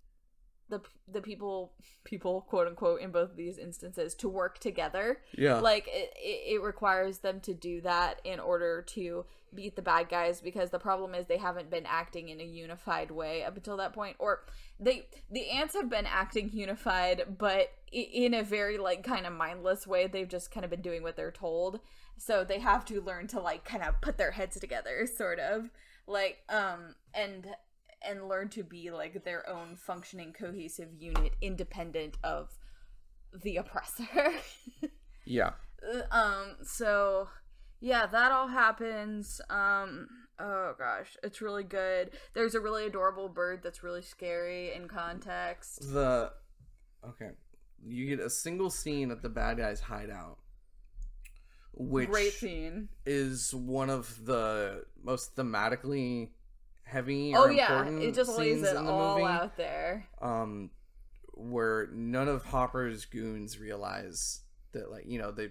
[0.68, 0.80] the
[1.12, 1.72] the people
[2.04, 5.18] people quote unquote in both of these instances to work together.
[5.36, 5.60] Yeah.
[5.60, 9.24] like it, it it requires them to do that in order to
[9.54, 13.10] beat the bad guys because the problem is they haven't been acting in a unified
[13.10, 14.16] way up until that point.
[14.18, 14.44] Or
[14.80, 19.86] they the ants have been acting unified but in a very like kind of mindless
[19.86, 20.06] way.
[20.06, 21.80] They've just kind of been doing what they're told.
[22.18, 25.70] So they have to learn to like kind of put their heads together sort of.
[26.08, 27.46] Like um and
[28.02, 32.50] and learn to be like their own functioning cohesive unit independent of
[33.42, 34.32] the oppressor
[35.24, 35.50] yeah.
[36.10, 37.28] um so
[37.80, 43.60] yeah that all happens um oh gosh it's really good there's a really adorable bird
[43.62, 46.32] that's really scary in context The
[47.08, 47.30] okay.
[47.84, 50.38] You get a single scene at the bad guy's hideout.
[51.72, 56.30] Which great scene is one of the most thematically
[56.86, 59.28] heavy oh yeah it just lays it in the all movie.
[59.28, 60.70] out there um
[61.34, 64.40] where none of Hopper's goons realize
[64.72, 65.50] that like you know they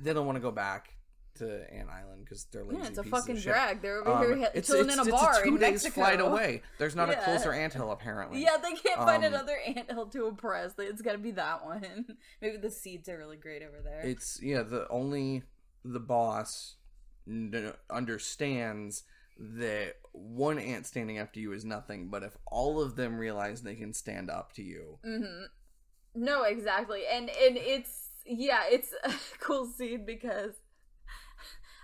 [0.00, 0.94] they don't want to go back
[1.36, 4.50] to Ant Island because they're lazy yeah it's a fucking drag they're over Um, here
[4.54, 5.94] it's, chilling it's, in a it's bar a two in days Mexico.
[5.94, 6.60] flight away.
[6.78, 7.24] There's not a Yeah.
[7.24, 8.42] closer anthill apparently.
[8.42, 12.04] yeah they can't find Um, another anthill to oppress it's gotta be that one
[12.42, 14.62] maybe the seeds are really great over there It's yeah.
[14.62, 15.42] The only
[15.84, 16.76] the boss
[17.26, 19.02] n- understands
[19.38, 23.62] that one ant standing up to you is nothing, but if all of them realize
[23.62, 25.44] they can stand up to you, Mm-hmm.
[26.14, 30.52] No, exactly, and and it's yeah, it's a cool scene because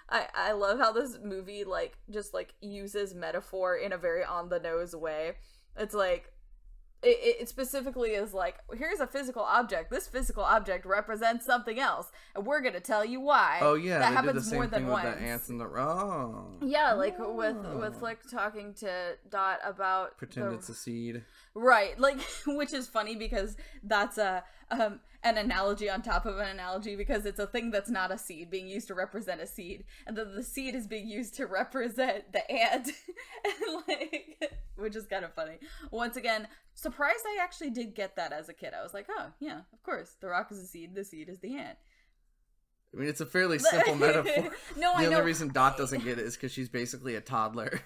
[0.09, 4.49] I I love how this movie like just like uses metaphor in a very on
[4.49, 5.37] the nose way.
[5.77, 6.33] It's like
[7.03, 9.91] it, it specifically is like here's a physical object.
[9.91, 13.59] This physical object represents something else, and we're gonna tell you why.
[13.63, 15.05] oh yeah, that happens did the same more than thing once.
[15.05, 17.79] the ants and the oh yeah, like with Oh.
[17.79, 21.23] with Flick talking to Dot about pretend the- it's a seed.
[21.59, 26.47] Right, like which is funny because that's a um an analogy on top of an
[26.47, 29.85] analogy because it's a thing that's not a seed being used to represent a seed,
[30.07, 32.91] and then the seed is being used to represent the ant,
[33.45, 34.41] and like
[34.77, 35.59] which is kind of funny.
[35.91, 38.73] Once again, surprised I actually did get that as a kid.
[38.79, 41.41] I was like, oh yeah, of course, the rock is a seed, the seed is
[41.41, 41.79] the ant.
[42.95, 44.55] I mean, it's a fairly simple metaphor.
[44.77, 45.23] no, the I only know.
[45.23, 47.81] reason Dot doesn't get it is because she's basically a toddler.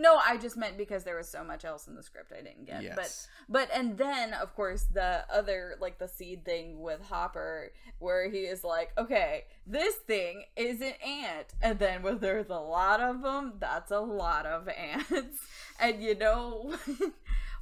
[0.00, 2.64] No, I just meant because there was so much else in the script I didn't
[2.64, 2.78] get.
[2.94, 3.28] But yes.
[3.48, 8.30] But but and then of course the other like the seed thing with Hopper where
[8.30, 13.00] he is like, okay, this thing is an ant, and then when there's a lot
[13.00, 15.38] of them, that's a lot of ants,
[15.80, 16.74] and you know.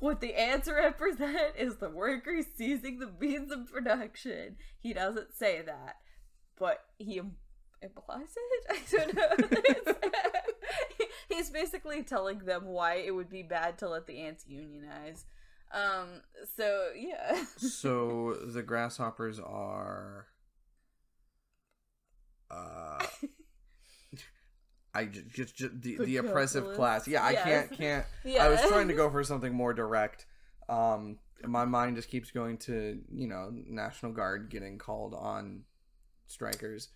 [0.01, 4.55] What the ants represent is the workers seizing the means of production.
[4.79, 5.97] He doesn't say that,
[6.57, 7.21] but he
[7.83, 8.67] implies it.
[8.71, 9.95] I don't know.
[11.29, 15.25] He's basically telling them why it would be bad to let the ants unionize.
[15.73, 16.23] Um.
[16.57, 17.45] So yeah.
[17.59, 20.27] so the grasshoppers are
[22.51, 23.07] uh
[24.95, 27.07] I just, just, just the, The the oppressive class.
[27.07, 28.45] Yeah, I can't can't yeah.
[28.45, 30.25] I was trying to go for something more direct.
[30.71, 35.65] Um my mind just keeps going to, you know, National Guard getting called on
[36.27, 36.89] strikers.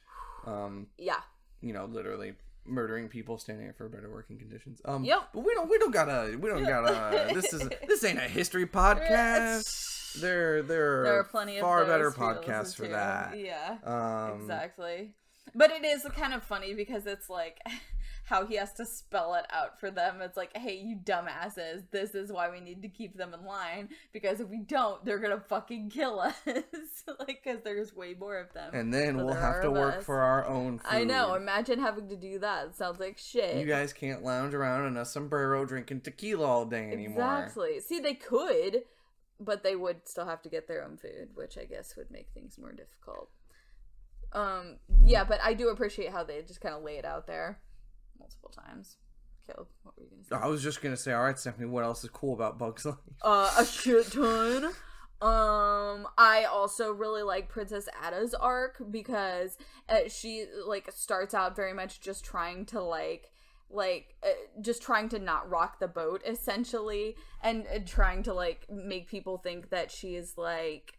[0.47, 1.21] Um, Yeah.
[1.61, 4.81] you know, literally murdering people standing up for better working conditions.
[4.85, 5.31] Um Yep.
[5.35, 8.67] but we don't we don't gotta we don't gotta this is this ain't a history
[8.67, 10.21] podcast.
[10.21, 12.91] There, there, There are plenty of far those better for you to podcasts for to.
[12.91, 13.39] that.
[13.39, 13.79] Yeah.
[13.83, 15.15] Um, exactly.
[15.55, 17.59] But it is kind of funny because it's like
[18.25, 20.21] how he has to spell it out for them.
[20.23, 23.89] It's like, hey, you dumbasses, this is why we need to keep them in line
[24.13, 26.35] because if we don't, they're gonna fucking kill us.
[26.47, 28.71] like, because there's way more of them.
[28.75, 30.05] And then we'll have to work us.
[30.05, 30.89] for our own food.
[30.89, 31.35] I know.
[31.35, 32.67] Imagine having to do that.
[32.69, 33.57] It sounds like shit.
[33.57, 37.43] You guys can't lounge around in a sombrero drinking tequila all day anymore.
[37.43, 37.81] Exactly.
[37.81, 38.83] See, they could,
[39.41, 42.29] but they would still have to get their own food, which I guess would make
[42.33, 43.31] things more difficult.
[44.33, 47.59] Um, yeah, but I do appreciate how they just kind of lay it out there
[48.23, 48.97] multiple times.
[49.47, 50.37] Caleb, what were you gonna say?
[50.37, 52.97] I was just gonna say, all right, Stephanie, what else is cool about Bugs Life?
[53.23, 54.67] uh, a shit ton.
[55.21, 59.57] Um, I also really like Princess Ada's arc because
[59.89, 63.31] uh, she like starts out very much just trying to like
[63.71, 64.29] like uh,
[64.61, 69.39] just trying to not rock the boat essentially and uh, trying to like make people
[69.39, 70.95] think that she is like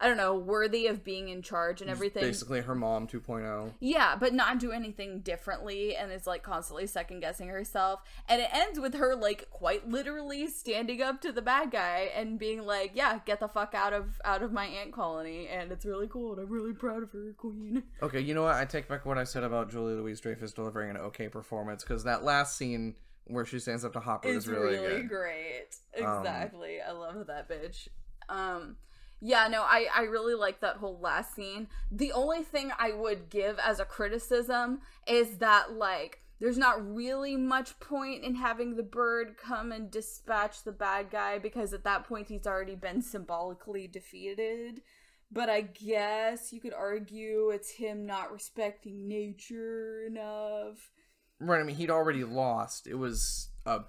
[0.00, 2.24] I don't know, worthy of being in charge and everything.
[2.24, 3.74] Basically, her mom 2.0.
[3.78, 8.00] Yeah, but not do anything differently and is like constantly second guessing herself.
[8.28, 12.36] And it ends with her like quite literally standing up to the bad guy and
[12.36, 15.84] being like, "Yeah, get the fuck out of out of my ant colony." And it's
[15.84, 17.84] really cool, and I'm really proud of her, queen.
[18.02, 18.56] Okay, you know what?
[18.56, 22.24] I take back what I said about Julia Louis-Dreyfus delivering an okay performance because that
[22.24, 25.76] last scene where she stands up to Hopper It's is really, really great.
[26.02, 26.80] Um, Exactly.
[26.80, 27.86] I love that bitch.
[28.28, 28.76] Um
[29.24, 31.68] yeah, no, I I really like that whole last scene.
[31.92, 37.36] The only thing I would give as a criticism is that like there's not really
[37.36, 42.02] much point in having the bird come and dispatch the bad guy because at that
[42.02, 44.82] point he's already been symbolically defeated.
[45.30, 50.90] But I guess you could argue it's him not respecting nature enough.
[51.38, 51.60] Right.
[51.60, 52.88] I mean, he'd already lost.
[52.88, 53.82] It was a,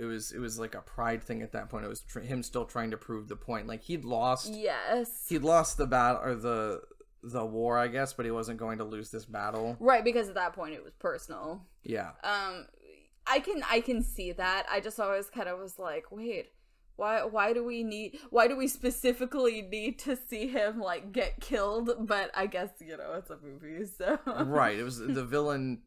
[0.00, 1.84] it was it was like a pride thing at that point.
[1.84, 3.66] It was tr- him still trying to prove the point.
[3.66, 4.52] Like he'd lost.
[4.52, 5.26] Yes.
[5.28, 6.80] He'd lost the battle or the
[7.22, 9.76] the war, I guess, but he wasn't going to lose this battle.
[9.78, 11.66] Right, because at that point it was personal.
[11.84, 12.12] Yeah.
[12.24, 12.66] Um
[13.26, 14.66] I can I can see that.
[14.70, 16.46] I just always kind of was like, wait,
[16.96, 21.40] why why do we need why do we specifically need to see him like get
[21.40, 21.90] killed?
[22.00, 24.78] But I guess, you know, it's a movie, so right.
[24.78, 25.82] It was the villain.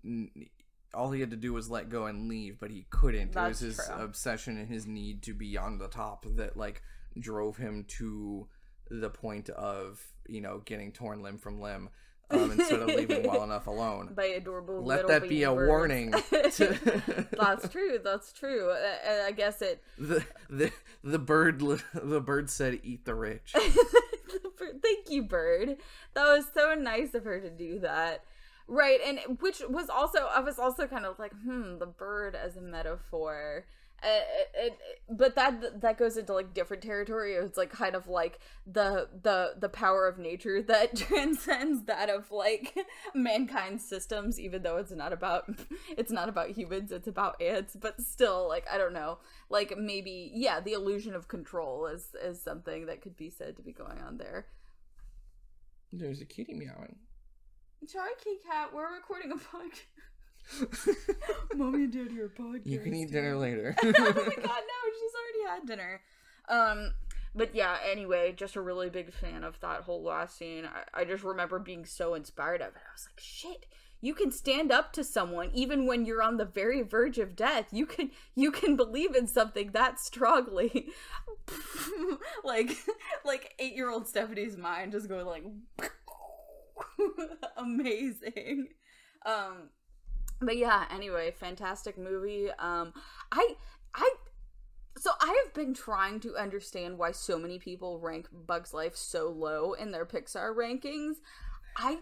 [0.94, 3.36] All he had to do was let go and leave, but he couldn't.
[3.36, 3.96] it was his true.
[4.04, 6.82] obsession and his need to be on the top that like
[7.20, 8.48] drove him to
[8.90, 11.90] the point of you know getting torn limb from limb
[12.30, 14.14] um, instead of leaving well enough alone.
[14.16, 16.14] by adorable Let that be a warning.
[16.54, 18.00] To that's true.
[18.04, 18.70] That's true.
[18.70, 18.74] Uh,
[19.10, 20.72] uh, I guess it the the
[21.04, 21.60] the bird
[21.94, 25.78] the bird said, "Eat the rich." Thank you, Bird.
[26.14, 28.24] That was so nice of her to do that.
[28.68, 32.56] Right, and which was also I was also kind of like, hmm, the bird as
[32.56, 33.66] a metaphor.
[34.04, 37.36] Uh, it, it, but that that goes into like different territory.
[37.36, 42.30] It's like kind of like the the the power of nature that transcends that of
[42.32, 42.76] like
[43.16, 44.40] mankind's systems.
[44.40, 45.46] Even though it's not about
[45.98, 47.78] it's not about humans, it's about ants.
[47.80, 52.42] But still, like I don't know, like maybe yeah, the illusion of control is is
[52.42, 54.48] something that could be said to be going on there.
[55.94, 56.98] There's a kitty meowing.
[57.88, 59.36] Sorry, Kit Kat, we're recording a
[60.56, 60.96] podcast.
[61.56, 62.66] Mommy and Daddy are podcast.
[62.66, 63.76] You can eat dinner later.
[63.84, 66.02] oh my god, no, she's already had dinner.
[66.48, 66.94] Um,
[67.36, 70.66] but yeah, anyway, just a really big fan of that whole last scene.
[70.66, 72.82] I, I just remember being so inspired of it.
[72.88, 73.66] I was like, shit.
[74.00, 77.68] You can stand up to someone even when you're on the very verge of death.
[77.72, 80.88] You can you can believe in something that strongly.
[82.44, 82.78] like
[83.26, 85.44] like 8-year-old Stephanie's mind just going like
[87.58, 88.70] amazing.
[89.26, 89.70] Um
[90.42, 92.50] but yeah, anyway, fantastic movie.
[92.60, 92.94] Um
[93.32, 93.56] I
[93.96, 94.10] I
[94.98, 99.30] so I have been trying to understand why so many people rank Bugs Life so
[99.30, 101.16] low in their Pixar rankings.
[101.76, 101.98] I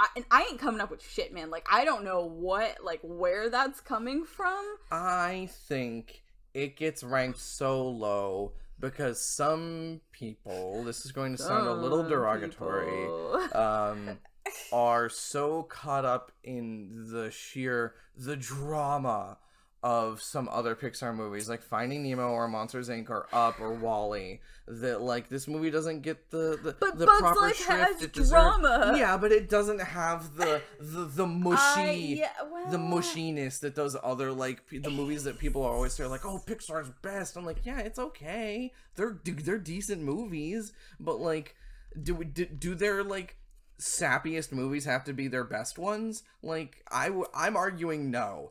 [0.00, 1.50] I, and I ain't coming up with shit, man.
[1.50, 4.64] Like I don't know what, like where that's coming from.
[4.90, 6.22] I think
[6.54, 12.02] it gets ranked so low because some people, this is going to sound a little
[12.02, 13.06] derogatory,
[13.52, 14.18] um,
[14.72, 19.38] are so caught up in the sheer the drama
[19.82, 23.08] of some other Pixar movies like Finding Nemo or Monsters Inc.
[23.08, 27.20] or Up or WALL-E that like this movie doesn't get the the, But the Bugs
[27.20, 28.30] proper Life has it deserves.
[28.30, 28.94] drama.
[28.98, 32.28] Yeah, but it doesn't have the the the mushy yeah,
[32.70, 36.26] the mushiness that those other like p- the movies that people are always say like
[36.26, 37.36] oh Pixar's best.
[37.36, 38.72] I'm like yeah, it's okay.
[38.96, 41.56] They're they're decent movies, but like
[42.00, 43.36] do we do, do their like
[43.78, 46.22] sappiest movies have to be their best ones?
[46.42, 48.50] Like I w- I'm arguing no.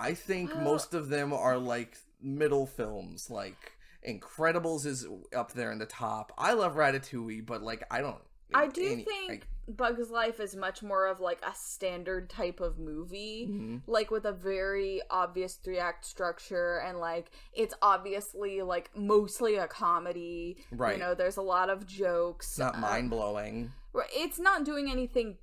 [0.00, 3.30] I think Well- most of them are like middle films.
[3.30, 3.72] Like
[4.06, 6.32] Incredibles is up there in the top.
[6.38, 8.20] I love Ratatouille, but like I don't.
[8.54, 12.58] I do any- think like, Bugs Life is much more of like a standard type
[12.60, 13.82] of movie, Mhm.
[13.86, 19.68] like with a very obvious three act structure, and like it's obviously like mostly a
[19.68, 20.64] comedy.
[20.72, 20.94] Right.
[20.96, 22.48] You know, there's a lot of jokes.
[22.48, 23.70] it's not um, mind blowing.
[24.12, 25.36] It's not doing anything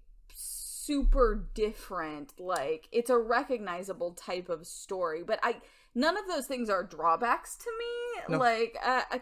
[0.87, 2.33] super different.
[2.39, 5.57] Like it's a recognizable type of story, but I
[5.93, 8.23] none of those things are drawbacks to me.
[8.29, 8.37] No.
[8.37, 9.21] Like, uh, I,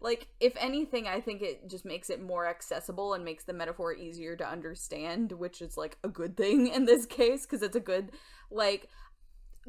[0.00, 3.92] like if anything, I think it just makes it more accessible and makes the metaphor
[3.92, 7.80] easier to understand, which is like a good thing in this case because it's a
[7.80, 8.12] good
[8.50, 8.88] like.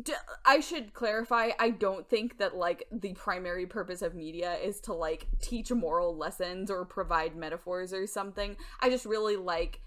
[0.04, 0.14] d-
[0.46, 1.52] I should clarify.
[1.58, 6.16] I don't think that like the primary purpose of media is to like teach moral
[6.16, 8.58] lessons or provide metaphors or something.
[8.82, 9.80] I just really like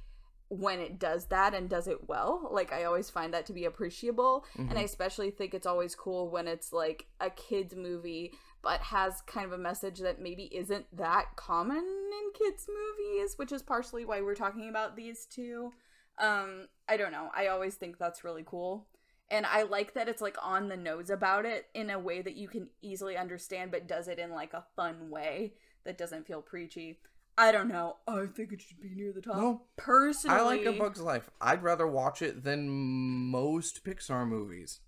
[0.49, 2.49] when it does that and does it well.
[2.51, 4.71] Like I always find that to be appreciable, Mm-hmm.
[4.71, 9.21] and I especially think it's always cool when it's like a kids movie but has
[9.23, 14.05] kind of a message that maybe isn't that common in kids movies, which is partially
[14.05, 15.73] why we're talking about these two.
[16.19, 17.29] Um I don't know.
[17.37, 18.89] I always think that's really cool.
[19.31, 22.37] And I like that it's like on the nose about it in a way that
[22.37, 25.53] you can easily understand but does it in like a fun way
[25.85, 26.99] that doesn't feel preachy.
[27.39, 27.97] I don't know.
[28.09, 29.37] Oh, I think it should be near the top.
[29.37, 29.63] No.
[29.77, 31.31] Personally, I like A Bug's Life.
[31.41, 34.81] I'd rather watch it than most Pixar movies.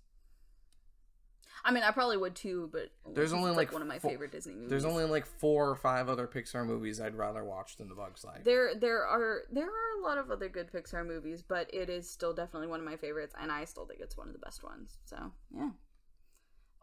[1.63, 4.09] I mean, I probably would too, but There's only is, like one of my four-
[4.11, 4.69] favorite Disney movies.
[4.69, 8.23] There's only like four or five other Pixar movies I'd rather watch than The Bug's
[8.23, 8.43] Life.
[8.43, 12.09] there there are there are a lot of other good Pixar movies, but it is
[12.09, 14.63] still definitely one of my favorites, and I still think it's one of the best
[14.63, 14.97] ones.
[15.05, 15.69] So yeah.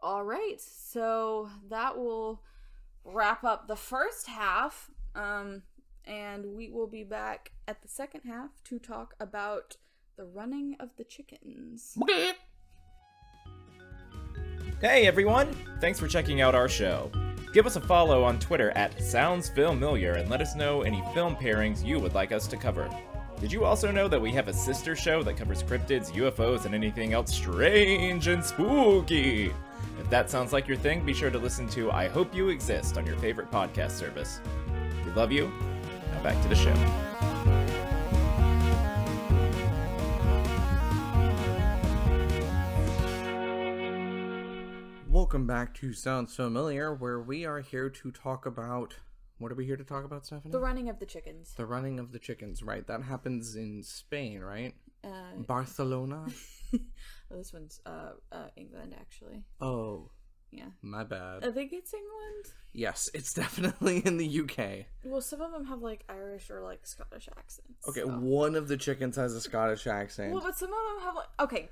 [0.01, 2.41] All right, so that will
[3.03, 4.89] wrap up the first half,
[5.19, 5.61] um,
[6.05, 9.75] and we will be back at the second half to talk about
[10.17, 11.97] the running of the chickens.
[14.81, 15.53] Hey everyone!
[15.81, 17.11] Thanks for checking out our show.
[17.53, 21.83] Give us a follow on Twitter at SoundsFamiliar and let us know any film pairings
[21.83, 22.89] you would like us to cover.
[23.41, 26.75] Did you also know that we have a sister show that covers cryptids, UFOs, and
[26.75, 29.51] anything else strange and spooky?
[29.99, 32.97] If that sounds like your thing, be sure to listen to I Hope You Exist
[32.97, 34.39] on your favorite podcast service.
[35.09, 35.51] We love you.
[36.13, 36.75] Now back to the show.
[45.07, 48.97] Welcome back to Sounds Familiar, where we are here to talk about.
[49.39, 50.51] What are we here to talk about, Stephanie?
[50.51, 51.55] The running of the chickens.
[51.57, 52.85] The running of the chickens, right?
[52.85, 54.75] That happens in Spain, right?
[55.03, 56.27] Uh, Barcelona.
[56.75, 56.79] oh,
[57.35, 59.43] this one's uh, uh, England, actually.
[59.59, 60.11] Oh,
[60.51, 60.65] Yeah.
[60.81, 61.45] my bad.
[61.45, 62.45] I think it's England.
[62.73, 64.85] Yes, it's definitely in the UK.
[65.03, 67.87] Well, some of them have like Irish or like Scottish accents.
[67.87, 70.31] Okay, so- one of the chickens has a Scottish accent.
[70.33, 71.69] Well, but some of them have like okay.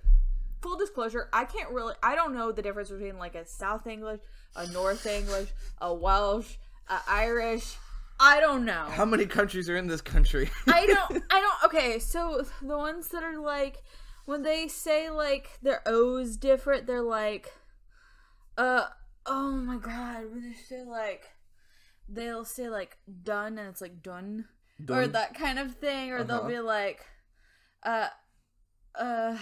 [0.63, 1.93] Full disclosure, I can't really.
[2.01, 4.21] I don't know the difference between like a South English,
[4.55, 5.49] a North English,
[5.79, 6.55] a Welsh,
[6.89, 7.75] a Irish.
[8.19, 8.85] I don't know.
[8.89, 10.49] How many countries are in this country?
[10.67, 11.23] I don't.
[11.29, 11.63] I don't.
[11.65, 13.83] Okay, so the ones that are like
[14.25, 17.53] when they say like their O's different, they're like,
[18.57, 18.87] uh,
[19.25, 21.29] oh my god, when they say like,
[22.09, 24.45] they'll say like done and it's like done,
[24.89, 26.47] or that kind of thing, or they'll Uh-huh.
[26.49, 27.05] be like,
[27.83, 28.07] uh,
[28.95, 29.37] uh.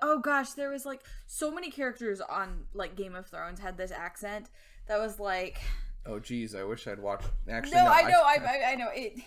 [0.00, 3.90] Oh gosh, there was like so many characters on like Game of Thrones had this
[3.90, 4.48] accent
[4.88, 5.58] that was like
[6.06, 7.28] oh, geez, I wish I'd watched.
[7.48, 8.88] Actually, no, no, I know, I, I, I know.
[8.94, 9.20] It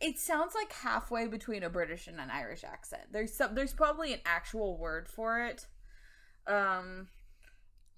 [0.00, 3.02] it sounds like halfway between a British and an Irish accent.
[3.10, 5.66] There's some, there's probably an actual word for it.
[6.46, 7.08] Um,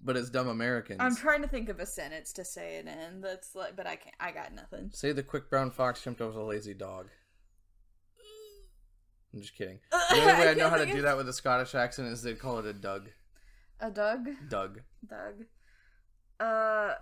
[0.01, 0.99] But it's dumb Americans.
[1.01, 3.19] I'm trying to think of a sentence to say it in.
[3.21, 4.15] That's like, but I can't.
[4.19, 4.91] I got nothing.
[4.93, 7.09] Say the quick brown fox jumped over a lazy dog.
[9.33, 9.79] I'm just kidding.
[9.91, 12.23] The only way I I know how to do that with a Scottish accent is
[12.23, 13.09] they'd call it a Doug.
[13.79, 14.81] A Doug, Doug.
[15.07, 15.45] Doug.
[16.39, 16.93] Uh,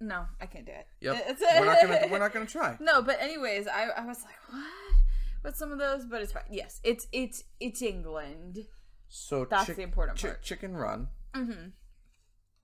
[0.00, 0.86] no, I can't do it.
[1.00, 1.38] Yep.
[1.58, 2.06] We're not gonna.
[2.10, 2.76] We're not gonna try.
[2.80, 4.66] No, but anyways, I I was like, what?
[5.42, 6.44] With some of those, but it's fine.
[6.50, 8.58] Yes, it's it's it's England.
[9.08, 10.42] So That's Chick- the important Chick- part.
[10.42, 11.68] Chicken Run Mm-hmm.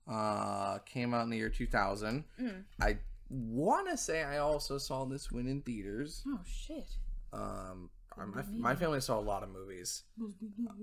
[0.09, 2.23] Uh, came out in the year 2000.
[2.41, 2.63] Mm.
[2.81, 2.97] I
[3.29, 6.23] want to say I also saw this one in theaters.
[6.27, 6.89] Oh shit.
[7.31, 10.03] Um, my, my family saw a lot of movies.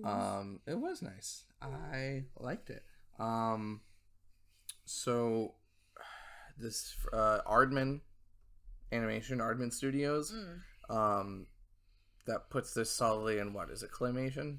[0.05, 1.45] Um, it was nice.
[1.61, 2.83] I liked it.
[3.19, 3.81] Um,
[4.85, 5.55] so
[6.59, 8.01] this uh, Aardman
[8.93, 10.61] Animation, Aardman Studios, Mm.
[10.95, 11.47] um,
[12.27, 14.59] that puts this solidly in what is it claymation?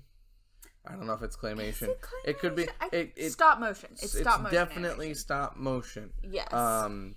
[0.87, 1.89] I don't know if it's claymation.
[2.25, 2.67] it could be.
[2.91, 3.89] It, it, stop motion.
[3.93, 4.45] It's, it's stop motion.
[4.45, 5.15] It's definitely animation.
[5.15, 6.13] stop motion.
[6.23, 6.51] Yes.
[6.53, 7.15] Um,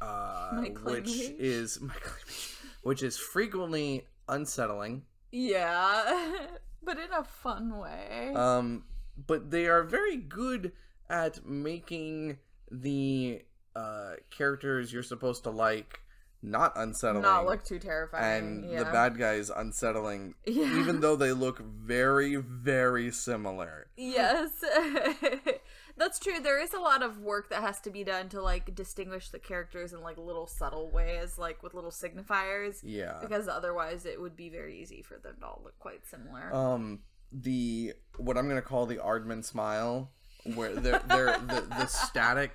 [0.00, 5.02] uh, which is my claymation, which is frequently unsettling.
[5.32, 6.32] yeah,
[6.82, 8.32] but in a fun way.
[8.34, 8.84] Um,
[9.26, 10.72] but they are very good
[11.08, 12.38] at making
[12.70, 13.42] the
[13.74, 16.00] uh, characters you're supposed to like
[16.46, 17.22] not unsettling.
[17.22, 18.62] Not look too terrifying.
[18.62, 18.78] and yeah.
[18.78, 20.78] the bad guys unsettling, Yeah.
[20.78, 23.88] even though they look very, very similar.
[23.96, 24.50] Yes.
[25.98, 26.40] That's true.
[26.40, 29.38] There is a lot of work that has to be done to like distinguish the
[29.38, 32.80] characters in like little subtle ways, like with little signifiers.
[32.82, 33.18] Yeah.
[33.20, 36.54] Because otherwise it would be very easy for them to all look quite similar.
[36.54, 37.00] um
[37.32, 40.12] the what I'm gonna call the Aardman smile,
[40.54, 42.52] where they're, they're the the static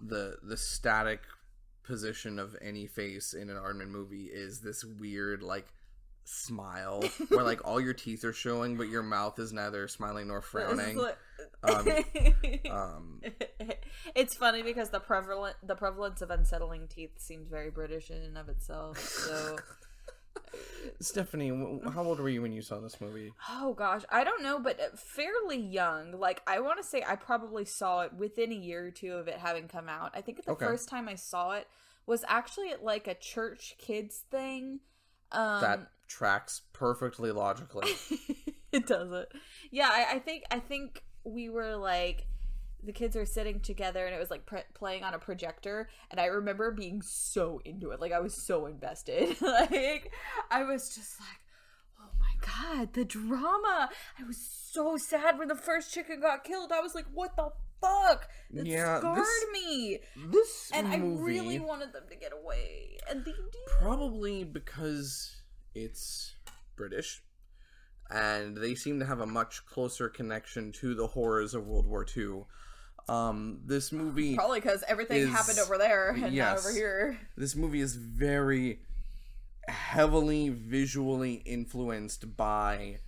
[0.00, 1.20] the the static
[1.88, 5.66] position of any face in an Aardman movie is this weird like
[6.24, 10.42] smile where like all your teeth are showing but your mouth is neither smiling nor
[10.42, 11.00] frowning.
[11.62, 11.88] Um,
[12.70, 13.20] um
[14.14, 18.36] it's funny because the prevalent the prevalence of unsettling teeth seems very British in and
[18.36, 18.98] of itself.
[18.98, 19.56] So
[21.00, 21.48] Stephanie,
[21.94, 23.32] how old were you when you saw this movie?
[23.48, 26.12] Oh gosh, I don't know, but uh, fairly young.
[26.18, 29.28] Like I want to say, I probably saw it within a year or two of
[29.28, 30.12] it having come out.
[30.14, 30.66] I think the Okay.
[30.66, 31.66] first time I saw it
[32.06, 34.80] was actually at like a church kids thing.
[35.30, 37.90] Um, that tracks perfectly logically.
[38.72, 39.28] it doesn't.
[39.70, 42.26] Yeah, I, I think I think we were like
[42.82, 46.20] the kids are sitting together and it was like pre- playing on a projector and
[46.20, 49.36] i remember being so into it like i was so invested.
[49.42, 50.12] Like
[50.50, 51.40] i was just like
[52.00, 53.90] oh my god the drama.
[54.18, 56.70] I was so sad when the first chicken got killed.
[56.72, 57.50] I was like what the
[57.80, 58.28] fuck?
[58.52, 59.98] It Yeah, scarred this- me.
[60.30, 62.98] This and movie, i really wanted them to get away.
[63.08, 63.66] And they did.
[63.80, 65.42] Probably because
[65.74, 66.34] it's
[66.76, 67.22] British,
[68.10, 72.04] and they seem to have a much closer connection to the horrors of World War
[72.16, 72.44] II.
[73.08, 76.56] Um, this movie, probably because everything is- happened over there and yes.
[76.56, 78.80] not over here this movie is very
[79.66, 82.98] heavily visually influenced by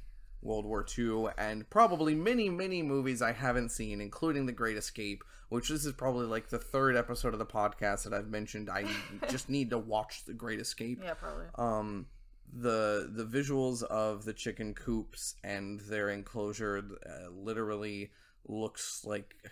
[0.42, 5.22] World War II and probably many, many movies I haven't seen, including The Great Escape,
[5.51, 8.70] which this is probably like the third episode of the podcast that I've mentioned.
[8.70, 8.84] I
[9.28, 11.01] just need to watch The Great Escape.
[11.05, 12.07] yeah probably Um,
[12.53, 18.11] the the visuals of the chicken coops and their enclosure uh, literally
[18.48, 19.48] looks like a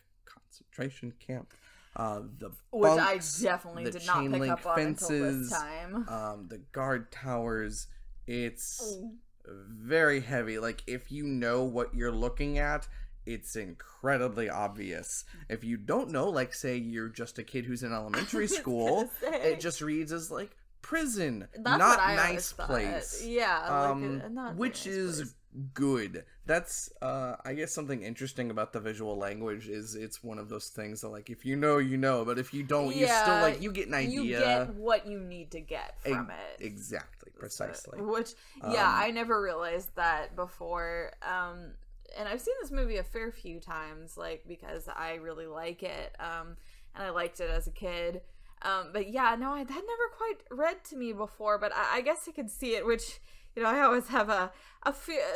[0.58, 1.52] concentration camp.
[1.96, 5.50] Uh, the Which bunks, I definitely did not pick link up on until this fences,
[5.50, 6.08] time.
[6.08, 7.86] um, the guard towers.
[8.26, 9.12] It's Oh.
[9.46, 10.58] very heavy.
[10.58, 12.86] Like if you know what you're looking at,
[13.26, 15.24] it's incredibly obvious.
[15.48, 19.58] If you don't know, like say you're just a kid who's in elementary school, it
[19.60, 20.50] just reads as like
[20.82, 23.24] prison, That's not nice place.
[23.26, 23.58] Yeah,
[23.90, 25.34] Um, like, uh, not which nice is place.
[25.74, 26.24] Good.
[26.46, 30.68] That's uh I guess something interesting about the visual language is it's one of those
[30.68, 33.60] things that like if you know you know, but if you don't you still like
[33.62, 34.20] you get an idea.
[34.20, 36.64] You get what you need to get from it.
[36.64, 38.00] Exactly, precisely.
[38.00, 41.12] Which, yeah, Um, I never realized that before.
[41.22, 41.72] Um,
[42.16, 46.16] and I've seen this movie a fair few times, like because I really like it,
[46.18, 46.56] um,
[46.94, 48.22] and I liked it as a kid.
[48.62, 51.58] Um, but yeah, no, I, that never quite read to me before.
[51.58, 53.20] But I, I guess I could see it, which
[53.58, 54.52] you know, I always have a
[54.84, 54.94] a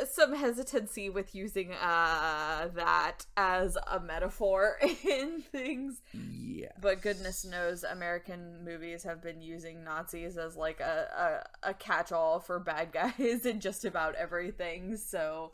[0.09, 6.01] some hesitancy with using uh that as a metaphor in things.
[6.13, 6.71] Yeah.
[6.81, 12.13] But goodness knows, American movies have been using Nazis as like a, a, a catch
[12.13, 14.95] all for bad guys in just about everything.
[14.95, 15.51] So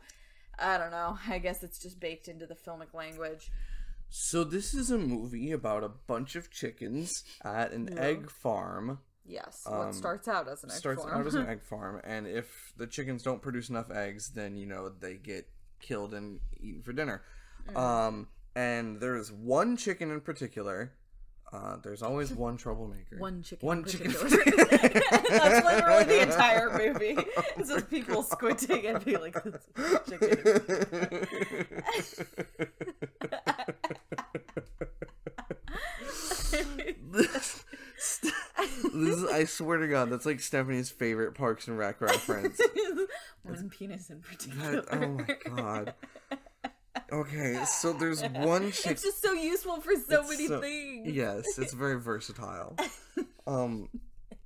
[0.59, 1.17] I don't know.
[1.27, 3.51] I guess it's just baked into the filmic language.
[4.11, 8.99] So this is a movie about a bunch of chickens at an egg farm.
[9.29, 11.19] Yes, Um, what starts out as an egg starts farm.
[11.21, 14.65] out as an egg farm, and if the chickens don't produce enough eggs, then you
[14.65, 15.47] know they get
[15.79, 17.21] killed and eaten for dinner.
[17.69, 17.77] Mm.
[17.77, 20.93] Um, and there's one chicken in particular.
[21.51, 23.17] Uh, there's always one troublemaker.
[23.17, 23.65] One chicken.
[23.67, 24.11] One chicken.
[24.21, 27.17] That's literally the entire movie.
[27.57, 29.67] It's just people squinting and being like, "This
[30.07, 31.27] chicken."
[37.11, 37.63] this,
[39.05, 42.59] this is, I swear to God, that's like Stephanie's favorite Parks and Rec reference.
[43.43, 44.81] One penis in particular.
[44.81, 45.93] That- oh my God.
[47.11, 48.91] Okay, so there's one chicken.
[48.91, 51.11] It's just so useful for so many so- things.
[51.11, 52.75] Yes, it's very versatile.
[53.47, 53.89] Um,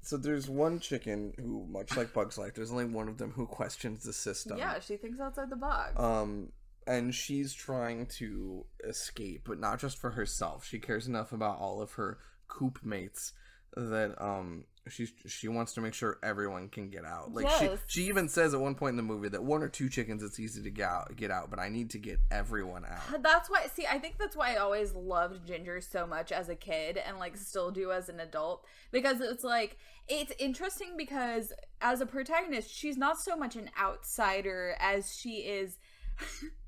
[0.02, 3.46] so there's one chicken who, much like Bugs Life, there's only one of them who
[3.46, 4.58] questions the system.
[4.58, 6.00] Yeah, she thinks outside the box.
[6.00, 6.54] Um,
[6.88, 10.66] and she's trying to escape, but not just for herself.
[10.66, 13.34] She cares enough about all of her coop mates
[13.76, 17.34] that um she's she wants to make sure everyone can get out.
[17.34, 17.80] Like Yes.
[17.88, 20.22] she she even says at one point in the movie that one or two chickens
[20.24, 23.22] it's easy to get out, get out, but I need to get everyone out.
[23.24, 26.56] that's why see i think that's why i always loved ginger so much as a
[26.56, 32.02] kid and like still do as an adult because it's like it's interesting because as
[32.02, 35.78] a protagonist she's not so much an outsider as she is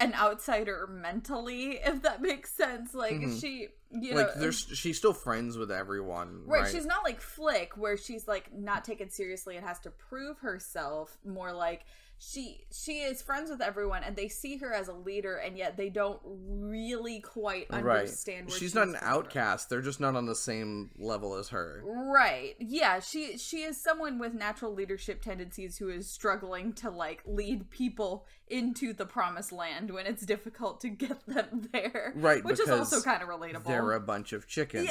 [0.00, 3.40] an outsider mentally if that makes sense like Mhm.
[3.40, 6.70] she you like know there's she's still friends with everyone, Right, right?
[6.72, 11.16] she's not like Flick, where she's like not taken seriously and has to prove herself.
[11.24, 11.84] More like
[12.18, 15.76] she she is friends with everyone, and they see her as a leader, and yet
[15.76, 18.00] they don't really quite right.
[18.00, 18.48] understand.
[18.48, 19.08] Where She's not an from.
[19.08, 19.68] outcast.
[19.68, 21.82] They're just not on the same level as her.
[21.84, 22.56] Right.
[22.58, 27.70] Yeah, she she is someone with natural leadership tendencies who is struggling to like lead
[27.70, 32.14] people into the promised land when it's difficult to get them there.
[32.16, 33.64] Right, Which is also kind of relatable.
[33.64, 34.88] They're a bunch of chickens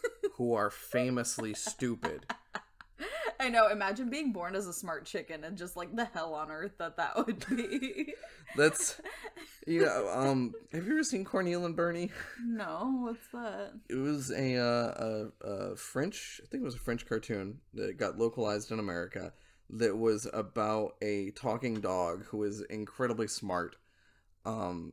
[0.34, 2.26] who are famously stupid.
[3.40, 3.68] I know.
[3.68, 6.96] Imagine being born as a smart chicken and just like the hell on earth that
[6.96, 8.14] that would be.
[8.56, 9.00] That's
[9.66, 12.10] you know, um have you ever seen Corneil and Bernie?
[12.44, 13.72] no, what's that?
[13.88, 17.96] It was a uh a, a French I think it was a French cartoon that
[17.96, 19.32] got localized in America
[19.72, 23.76] that was about a talking dog who was incredibly smart,
[24.44, 24.92] um,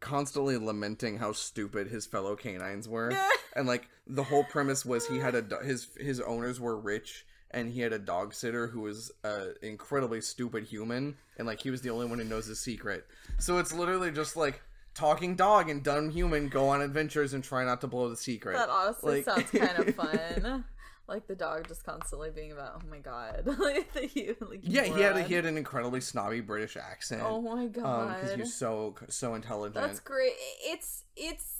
[0.00, 3.16] constantly lamenting how stupid his fellow canines were,
[3.56, 7.24] and like the whole premise was he had a his his owners were rich.
[7.52, 11.70] And he had a dog sitter who was a incredibly stupid human, and like he
[11.70, 13.06] was the only one who knows his secret.
[13.38, 14.62] So it's literally just like
[14.94, 18.56] talking dog and dumb human go on adventures and try not to blow the secret.
[18.56, 19.94] That honestly Like- sounds kind of
[20.42, 20.64] fun.
[21.08, 23.42] like the dog just constantly being about, oh my god.
[23.58, 27.22] like the you, like, Yeah, he had a, he had an incredibly snobby British accent.
[27.24, 28.14] Oh my um, god.
[28.20, 29.74] because he's so so intelligent.
[29.74, 30.34] That's great.
[30.62, 31.56] It's it's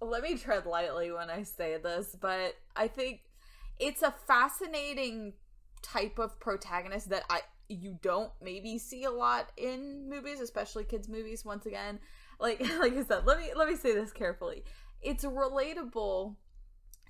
[0.00, 3.20] let me tread lightly when I say this, but I think
[3.80, 5.32] it's a fascinating
[5.82, 11.08] type of protagonist that I you don't maybe see a lot in movies, especially kids
[11.08, 11.98] movies once again.
[12.38, 14.64] Like like I said, let me let me say this carefully.
[15.00, 16.36] It's relatable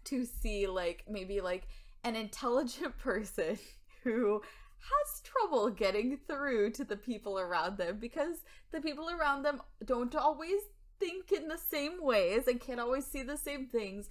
[0.05, 1.67] to see like maybe like
[2.05, 3.59] an intelligent person
[4.05, 4.41] who
[4.81, 8.39] has trouble getting through to the people around them because
[8.73, 10.61] the people around them don't always
[10.99, 14.09] think in the same ways and can't always see the same things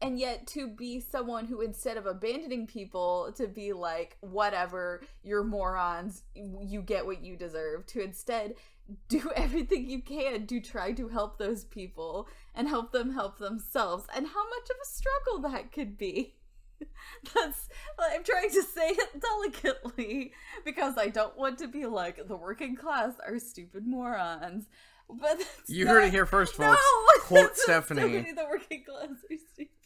[0.00, 5.44] and yet to be someone who instead of abandoning people to be like whatever you're
[5.44, 8.54] morons you get what you deserve to instead
[9.08, 14.04] do everything you can to try to help those people and help them help themselves
[14.14, 16.34] and how much of a struggle that could be
[17.34, 17.68] that's
[17.98, 20.32] i'm trying to say it delicately
[20.64, 24.66] because i don't want to be like the working class are stupid morons
[25.10, 27.24] but You heard it here first, no, folks.
[27.24, 28.00] Quote Stephanie.
[28.02, 29.77] Stephanie, the working class are stupid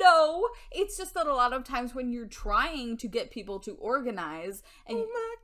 [0.00, 3.74] No, it's just that a lot of times when you're trying to get people to
[3.74, 5.34] organize and Oh my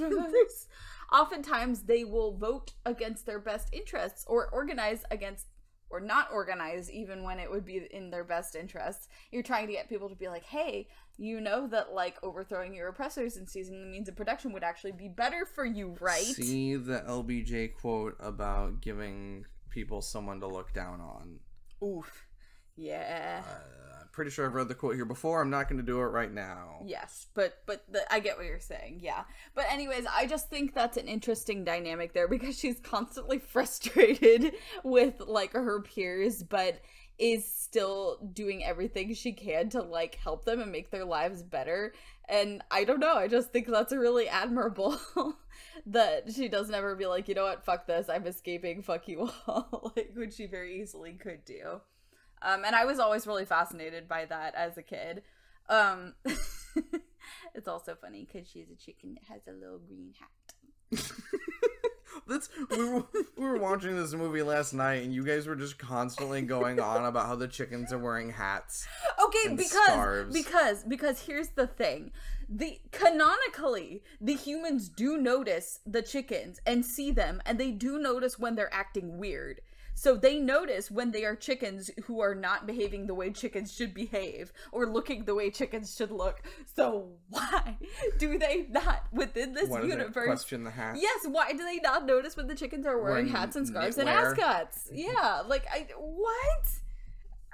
[0.00, 0.38] god,
[1.12, 5.46] oftentimes they will vote against their best interests or organize against
[5.90, 9.08] or not organize even when it would be in their best interests.
[9.30, 12.88] You're trying to get people to be like hey you know that like overthrowing your
[12.88, 16.22] oppressors and seizing the means of production would actually be better for you right?
[16.22, 21.40] See the LBJ quote about giving people someone to look down on.
[21.82, 22.27] oof
[22.78, 25.40] yeah Uh, I'm pretty sure I've read the quote here before.
[25.40, 26.80] I'm not going to do it right now.
[26.84, 29.00] Yes, but but the, I get what you're saying.
[29.02, 29.24] Yeah,
[29.54, 34.54] but anyways, I just think that's an interesting dynamic there because she's constantly frustrated
[34.84, 36.80] with like her peers, but
[37.18, 41.92] is still doing everything she can to like help them and make their lives better.
[42.28, 45.00] And I don't know, I just think that's really admirable
[45.86, 49.28] that she doesn't ever be like, you know what, fuck this, I'm escaping, fuck you
[49.48, 51.80] all, like which she very easily could do.
[52.42, 55.22] Um, and I was always really fascinated by that as a kid.
[55.68, 56.14] Um,
[57.54, 60.28] it's also funny because she's a chicken that has a little green hat.
[62.26, 63.04] That's we were,
[63.36, 67.04] we were watching this movie last night, and you guys were just constantly going on
[67.04, 68.86] about how the chickens are wearing hats.
[69.22, 70.34] Okay, And because scarves.
[70.34, 72.12] because because here's the thing.
[72.48, 78.38] The canonically, the humans do notice the chickens and see them and they do notice
[78.38, 79.60] when they're acting weird.
[79.98, 83.92] So they notice when they are chickens who are not behaving the way chickens should
[83.92, 86.40] behave or looking the way chickens should look.
[86.76, 87.78] So why
[88.16, 90.94] do they not within this Why universe question the hat?
[91.00, 93.98] Yes, why do they not notice when the chickens are wearing Wearing hats and scarves
[93.98, 94.88] and ascots?
[94.92, 96.68] Yeah, like I what?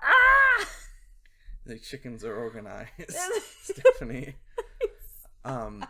[0.02, 0.68] Ah!
[1.64, 2.90] The chickens are organized.
[3.62, 4.34] Stephanie.
[5.46, 5.82] Um,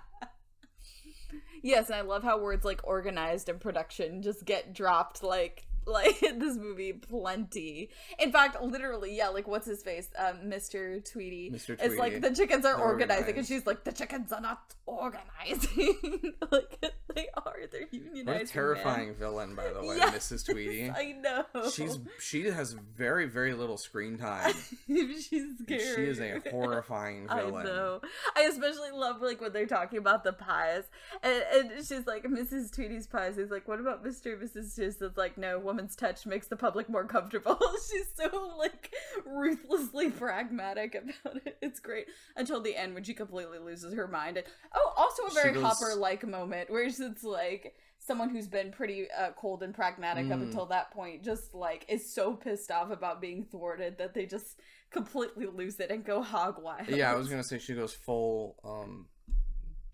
[1.64, 6.20] Yes, and I love how words like organized and production just get dropped like like
[6.20, 7.90] this movie plenty.
[8.18, 10.08] In fact, literally, yeah, like what's his face?
[10.18, 11.04] Um, Mr.
[11.10, 11.50] Tweedy.
[11.50, 11.76] Mr.
[11.80, 16.34] It's like the chickens are They're organizing, and she's like, the chickens are not organizing.
[16.50, 18.26] like they are, they're unionizing.
[18.26, 20.46] what a terrifying villain, by the way, Yes, Mrs.
[20.46, 20.90] Tweedy.
[20.96, 21.44] I know.
[21.70, 24.54] She's she has very very little screen time.
[24.86, 25.80] she's scary.
[25.80, 27.66] She is a horrifying villain.
[27.66, 28.00] I know.
[28.36, 30.84] I especially love like when they're talking about the pies,
[31.22, 32.74] and, and she's like Mrs.
[32.74, 33.36] Tweedy's pies.
[33.36, 34.32] He's like, "What about Mr.
[34.34, 34.76] and Mrs.
[34.76, 37.58] Just?" It's like, "No, woman's touch makes the public more comfortable."
[37.90, 38.92] she's so like
[39.24, 41.58] ruthlessly pragmatic about it.
[41.60, 42.06] It's great
[42.36, 44.36] until the end when she completely loses her mind.
[44.36, 49.06] And, oh, also a very goes- Hopper-like moment where it's like someone who's been pretty
[49.18, 50.42] uh, cold and pragmatic up Mm.
[50.44, 54.60] until that point just like is so pissed off about being thwarted that they just
[54.90, 56.88] completely lose it and go hog wild.
[56.88, 59.06] Yeah, I was gonna say she goes full um,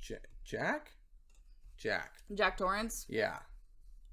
[0.00, 0.90] J- Jack,
[1.76, 2.12] Jack.
[2.34, 3.06] Jack Torrance.
[3.08, 3.36] Yeah,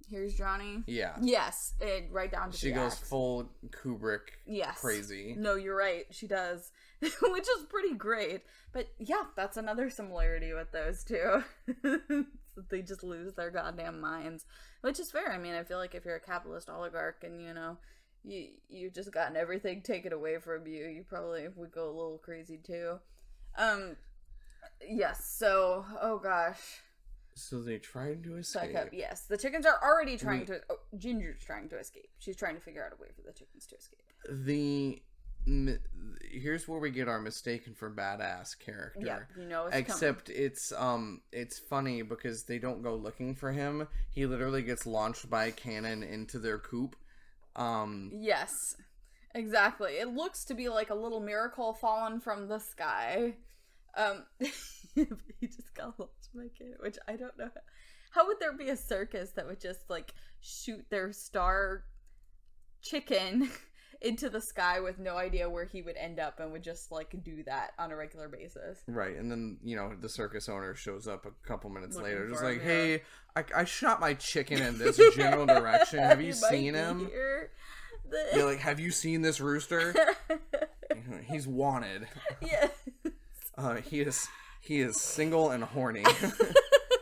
[0.09, 0.83] Here's Johnny.
[0.87, 1.15] yeah.
[1.21, 3.09] Yes, and right down to She the goes axe.
[3.09, 4.29] full Kubrick.
[4.45, 5.35] yes crazy.
[5.37, 6.05] No, you're right.
[6.11, 8.41] She does, which is pretty great.
[8.73, 11.43] But yeah, that's another similarity with those two.
[12.69, 14.45] they just lose their goddamn minds,
[14.81, 15.31] which is fair.
[15.31, 17.77] I mean, I feel like if you're a capitalist oligarch and you know
[18.23, 22.19] you you just gotten everything taken away from you, you probably would go a little
[22.23, 22.99] crazy too.
[23.57, 23.95] Um,
[24.87, 25.33] yes.
[25.37, 26.81] So, oh gosh.
[27.35, 28.75] So they tried to escape.
[28.75, 28.87] Up.
[28.91, 30.59] Yes, the chickens are already trying to.
[30.71, 32.09] Oh, Ginger's trying to escape.
[32.17, 34.01] She's trying to figure out a way for the chickens to escape.
[34.27, 35.01] The
[36.31, 38.99] here's where we get our mistaken for badass character.
[39.01, 39.85] Yeah, you know it's coming.
[39.85, 43.87] Except it's um it's funny because they don't go looking for him.
[44.11, 46.95] He literally gets launched by a cannon into their coop.
[47.55, 48.51] Um Yes,
[49.33, 49.93] exactly.
[49.93, 53.35] It looks to be like a little miracle fallen from the sky.
[53.95, 57.49] Um, he just got launched by a cannon, which I don't know.
[58.11, 61.83] How would there be a circus that would just like shoot their star
[62.81, 63.49] chicken
[64.01, 67.15] into the sky with no idea where he would end up and would just like
[67.23, 68.79] do that on a regular basis?
[68.87, 72.29] right, and then you know the circus owner shows up a couple minutes Looking later,
[72.29, 72.73] just like, him, yeah.
[72.73, 73.01] "Hey,
[73.35, 75.99] I, I shot my chicken in this general direction.
[75.99, 77.09] Have you seen him?"
[78.09, 79.93] The- You're like, "Have you seen this rooster?
[81.29, 82.07] He's wanted.
[82.41, 82.69] yeah.
[83.57, 84.27] Uh, he is
[84.61, 86.03] he is single and horny."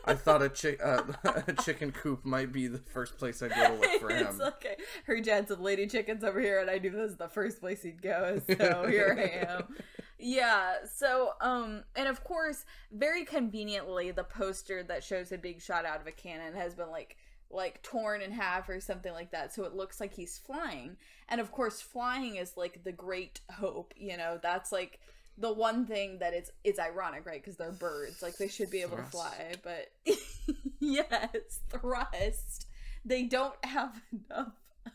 [0.06, 1.04] I thought a, chick uh,
[1.48, 4.28] a chicken coop might be the first place I'd go to look for him.
[4.28, 4.76] It's okay.
[5.08, 7.84] You had some lady chickens over here, and I knew this is the first place
[7.84, 8.42] he'd go.
[8.58, 9.76] So here I am.
[10.18, 10.76] Yeah.
[10.94, 16.00] So, um, and of course, very conveniently, the poster that shows him being shot out
[16.00, 17.18] of a cannon has been like
[17.52, 20.98] like torn in half or something like that so it looks like he's flying
[21.30, 25.00] and of course flying is like the great hope you know that's like
[25.38, 27.42] the one thing that it's it's ironic right?
[27.42, 28.22] Because they're birds.
[28.22, 29.12] Like they should be able Thrust.
[29.12, 29.92] to fly but
[30.80, 32.68] yes thrust.
[33.04, 34.54] They don't have enough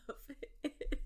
[0.09, 0.15] of
[0.63, 0.99] it.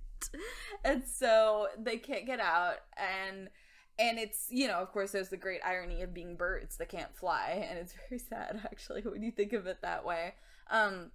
[0.83, 2.77] And so they can't get out.
[2.97, 3.49] And
[3.97, 7.15] and it's you know of course there's the great irony of being birds that can't
[7.15, 7.65] fly.
[7.69, 10.33] And it's very sad actually when you think of it that way.
[10.71, 11.11] Um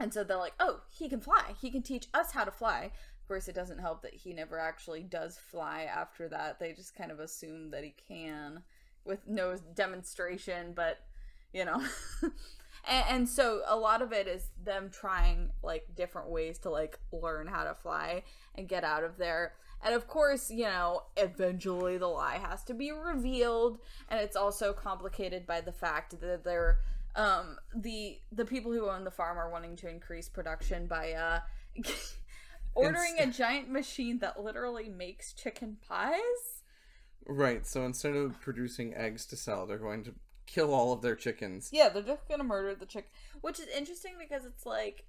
[0.00, 1.54] and so they're like oh he can fly.
[1.60, 2.92] He can teach us how to fly
[3.28, 6.58] course it doesn't help that he never actually does fly after that.
[6.58, 8.62] They just kind of assume that he can
[9.04, 10.98] with no demonstration but
[11.52, 11.82] you know.
[12.86, 16.98] And, and so a lot of it is them trying like different ways to like
[17.12, 18.22] learn how to fly
[18.54, 19.54] and get out of there.
[19.82, 23.78] And of course you know eventually the lie has to be revealed.
[24.08, 26.78] And it's also complicated by the fact that they're
[27.16, 31.40] um the the people who own the farm are wanting to increase production by uh
[32.86, 36.58] ordering a giant machine that literally makes chicken pies
[37.28, 37.66] Right.
[37.66, 40.14] So instead of producing eggs to sell, they're going to
[40.46, 41.68] kill all of their chickens.
[41.72, 43.10] Yeah, they're just gonna murder the chick,
[43.42, 45.04] which is interesting because it's like,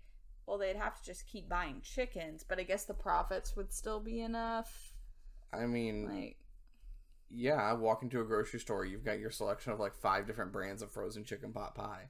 [0.45, 4.01] well, they'd have to just keep buying chickens, but I guess the profits would still
[4.01, 4.91] be enough.
[5.53, 6.37] I mean, Like,
[7.29, 10.81] yeah, walk into a grocery store, you've got your selection of like five different brands
[10.81, 12.09] of frozen chicken pot pie.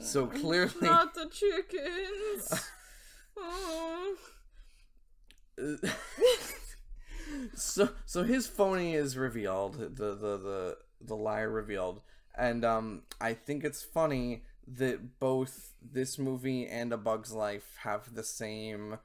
[0.00, 2.70] So clearly, not the chickens.
[3.42, 4.16] Oh.
[7.54, 12.00] So so his phony is revealed, the the the the lie revealed,
[12.36, 18.14] and um, I think it's funny that both this movie and A Bug's Life have
[18.14, 18.98] the same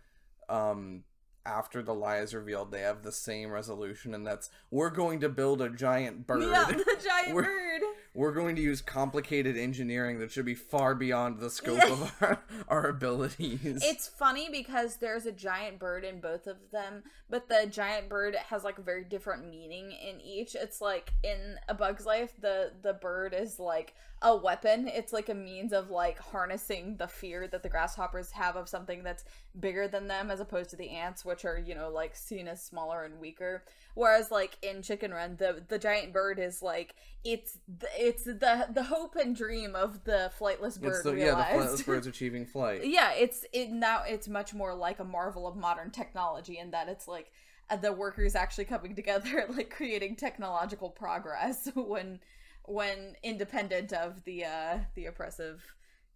[0.47, 1.03] um
[1.43, 5.29] after the lie is revealed they have the same resolution and that's we're going to
[5.29, 7.81] build a giant bird Yeah, the giant bird.
[8.15, 12.43] We're going to use complicated engineering that should be far beyond the scope of our,
[12.69, 13.83] our abilities.
[13.83, 18.35] It's funny because there's a giant bird in both of them, but the giant bird
[18.35, 20.55] has like a very different meaning in each.
[20.55, 24.87] It's like in A Bug's Life, the the bird is like a weapon.
[24.87, 29.03] It's like a means of like harnessing the fear that the grasshoppers have of something
[29.03, 29.25] that's
[29.59, 32.63] bigger than them, as opposed to the ants, which are you know like seen as
[32.63, 33.63] smaller and weaker.
[33.93, 38.67] Whereas like in Chicken Run, the the giant bird is like it's the, it's the
[38.73, 41.49] the hope and dream of the flightless bird It's the, realized.
[41.49, 42.85] yeah, the flightless bird's achieving flight.
[42.85, 46.87] yeah it's it now it's much more like a marvel of modern technology in that
[46.89, 47.31] it's like
[47.71, 52.19] uh, the workers actually coming together like creating technological progress when
[52.67, 55.63] when independent of the uh the oppressive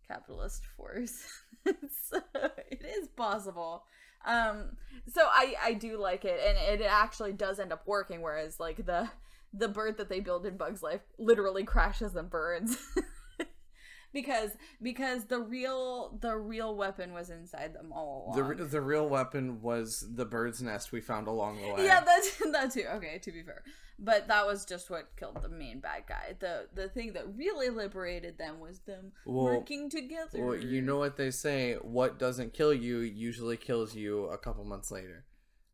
[0.09, 1.23] capitalist force.
[2.01, 2.19] So
[2.71, 3.83] it is possible.
[4.25, 4.77] Um
[5.13, 8.85] so i i do like it and it actually does end up working whereas like
[8.85, 9.09] the
[9.53, 12.77] the bird that they build in bugs life literally crashes and burns
[14.13, 14.51] because
[14.81, 18.57] because the real the real weapon was inside them all The, along.
[18.57, 21.85] re- the real weapon was the bird's nest we found along the way.
[21.85, 22.85] yeah, that's that too.
[22.95, 23.63] Okay, to be fair,
[23.99, 26.35] but that was just what killed the main bad guy.
[26.39, 30.43] the The thing that really liberated them was them Well- working together.
[30.45, 34.63] Well, you know what they say: what doesn't kill you usually kills you a couple
[34.65, 35.25] months later.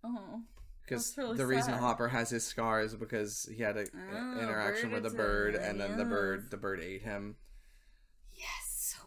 [0.04, 0.42] Oh,
[0.84, 1.74] Because really the reason.
[1.74, 5.56] Hopper has his scars is because he had an Oh, ah, interaction with a bird,
[5.56, 7.38] and then the bird the bird ate him.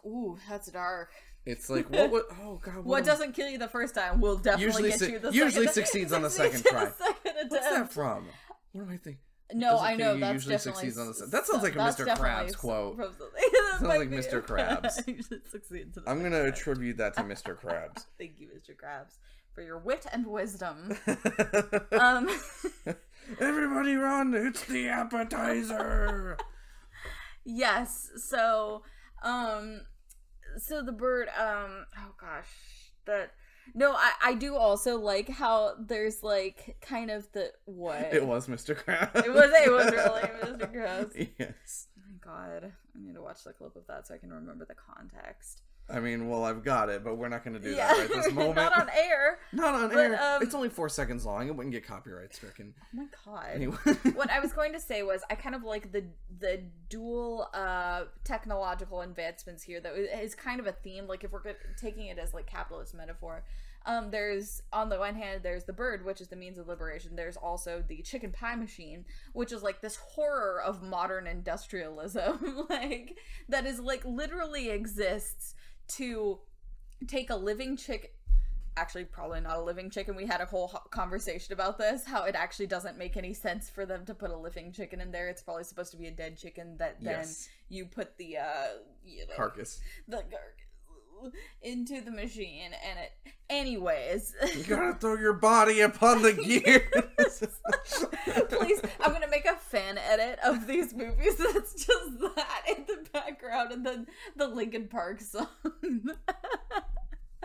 [0.05, 1.11] Ooh, that's dark.
[1.45, 2.11] It's like what?
[2.11, 2.83] would oh god!
[2.85, 5.31] What am- doesn't kill you the first time will definitely Usually get su- you the
[5.31, 6.85] usually second, succeeds on the second try.
[6.85, 8.27] the second What's that from?
[8.73, 9.17] What do I think?
[9.51, 11.31] No, I know that's usually succeeds on the set.
[11.31, 12.05] That sounds like a Mr.
[12.15, 12.97] Krabs quote.
[12.99, 14.43] Sounds like Mr.
[14.45, 15.07] Krabs.
[15.07, 17.59] usually succeeds in I'm gonna attribute that to Mr.
[17.59, 18.05] Krabs.
[18.19, 18.75] Thank you, Mr.
[18.75, 19.17] Krabs,
[19.55, 20.95] for your wit and wisdom.
[21.93, 22.29] um,
[23.39, 24.35] Everybody run!
[24.35, 26.37] It's the appetizer.
[27.43, 28.09] yes.
[28.17, 28.83] So,
[29.23, 29.81] um,
[30.57, 31.27] so the bird.
[31.29, 31.85] Um.
[31.97, 32.49] Oh gosh,
[33.05, 33.31] that.
[33.75, 38.47] No, I I do also like how there's like kind of the what it was
[38.47, 38.75] Mr.
[38.75, 39.23] Krabs.
[39.23, 40.21] It was it was really
[40.57, 40.73] Mr.
[40.73, 41.29] Krabs.
[41.37, 41.87] yes.
[41.97, 44.65] Oh my god, I need to watch the clip of that so I can remember
[44.65, 45.61] the context.
[45.91, 48.09] I mean, well, I've got it, but we're not going to do yeah, that right
[48.09, 48.55] this moment.
[48.55, 49.39] not on air.
[49.51, 50.21] Not on but, air.
[50.21, 51.47] um, it's only four seconds long.
[51.47, 52.73] It wouldn't get copyright stricken.
[52.83, 53.47] Oh my god.
[53.53, 53.77] Anyway.
[54.13, 56.03] what I was going to say was I kind of like the
[56.39, 61.41] the dual uh technological advancements here that is kind of a theme like if we're
[61.41, 63.43] good, taking it as like capitalist metaphor
[63.85, 67.15] um there's on the one hand there's the bird which is the means of liberation
[67.15, 73.17] there's also the chicken pie machine which is like this horror of modern industrialism like
[73.47, 75.55] that is like literally exists
[75.89, 76.39] to
[77.07, 78.09] take a living chicken
[78.77, 80.15] actually probably not a living chicken.
[80.15, 82.05] We had a whole conversation about this.
[82.05, 85.11] How it actually doesn't make any sense for them to put a living chicken in
[85.11, 85.27] there.
[85.27, 87.49] It's probably supposed to be a dead chicken that then Yes.
[87.67, 88.67] you put the uh
[89.03, 89.81] you know Carcass.
[90.07, 90.31] the carcass
[91.61, 93.11] into the machine and it
[93.49, 97.43] anyways You gotta throw your body upon the gears.
[98.49, 103.09] please i'm gonna make a fan edit of these movies that's just that in the
[103.11, 105.47] background and then the Linkin Park song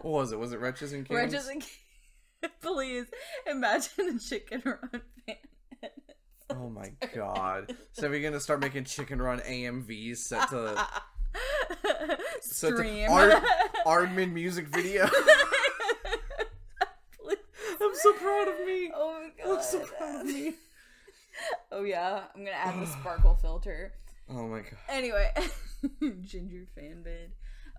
[0.02, 0.38] what was it?
[0.38, 1.16] Was it Wretches and Kings?
[1.16, 2.52] Wretches and Kings.
[2.60, 3.06] please
[3.46, 5.36] imagine a chicken run fan
[5.82, 5.92] edit.
[6.50, 7.74] Oh my god.
[7.92, 11.02] So we're gonna start making Chicken Run AMVs set to set to
[12.41, 13.11] Stream.
[13.11, 13.43] Ard,
[13.87, 15.09] Aardman music video.
[17.80, 18.91] I'm so proud of me.
[18.95, 19.57] Oh my god.
[19.57, 20.55] I'm so proud of me.
[21.72, 23.93] Oh yeah, I'm gonna add the sparkle filter.
[24.30, 24.78] Oh my god.
[24.89, 25.32] Anyway,
[26.22, 27.32] ginger fan bid.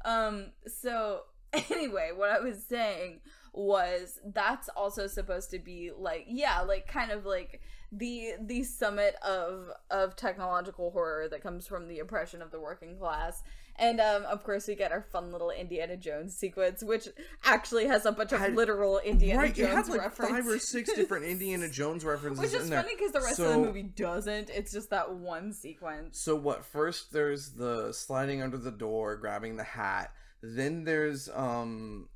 [0.03, 0.51] Um.
[0.67, 1.21] So
[1.71, 3.19] anyway, what I was saying
[3.53, 9.15] was that's also supposed to be like yeah, like kind of like the the summit
[9.25, 13.43] of of technological horror that comes from the oppression of the working class.
[13.77, 17.09] And um, of course, we get our fun little Indiana Jones sequence, which
[17.43, 20.35] actually has a bunch of Had- literal Indiana right, it Jones had like references.
[20.35, 23.57] five or six different Indiana Jones references Which is funny because the rest of the
[23.57, 24.49] movie doesn't.
[24.49, 26.21] It's just that one sequence.
[26.21, 26.63] So what?
[26.63, 30.13] First, there's the sliding under the door, grabbing the hat.
[30.41, 32.09] Then there's um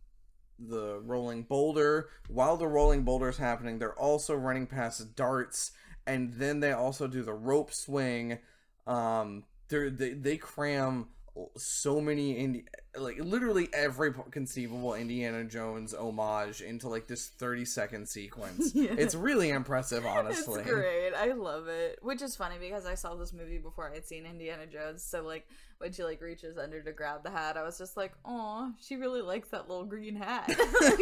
[0.58, 2.10] the rolling boulder.
[2.28, 5.72] While the rolling boulder is happening, they're also running past darts,
[6.06, 8.40] and then they also do the rope swing.
[8.88, 11.08] Um, they they cram
[11.56, 12.66] so many Indi-
[12.98, 18.74] like literally every conceivable Indiana Jones homage into like this 30 second sequence.
[18.80, 18.96] Yeah.
[18.98, 20.62] It's really impressive, honestly.
[20.62, 21.12] It's great.
[21.14, 22.00] I love it.
[22.02, 25.04] Which is funny because I saw this movie before I had seen Indiana Jones.
[25.04, 25.48] So like
[25.80, 28.96] when she like reaches under to grab the hat, I was just like, "Oh, she
[28.96, 30.48] really likes that little green hat.
[30.82, 31.00] Like,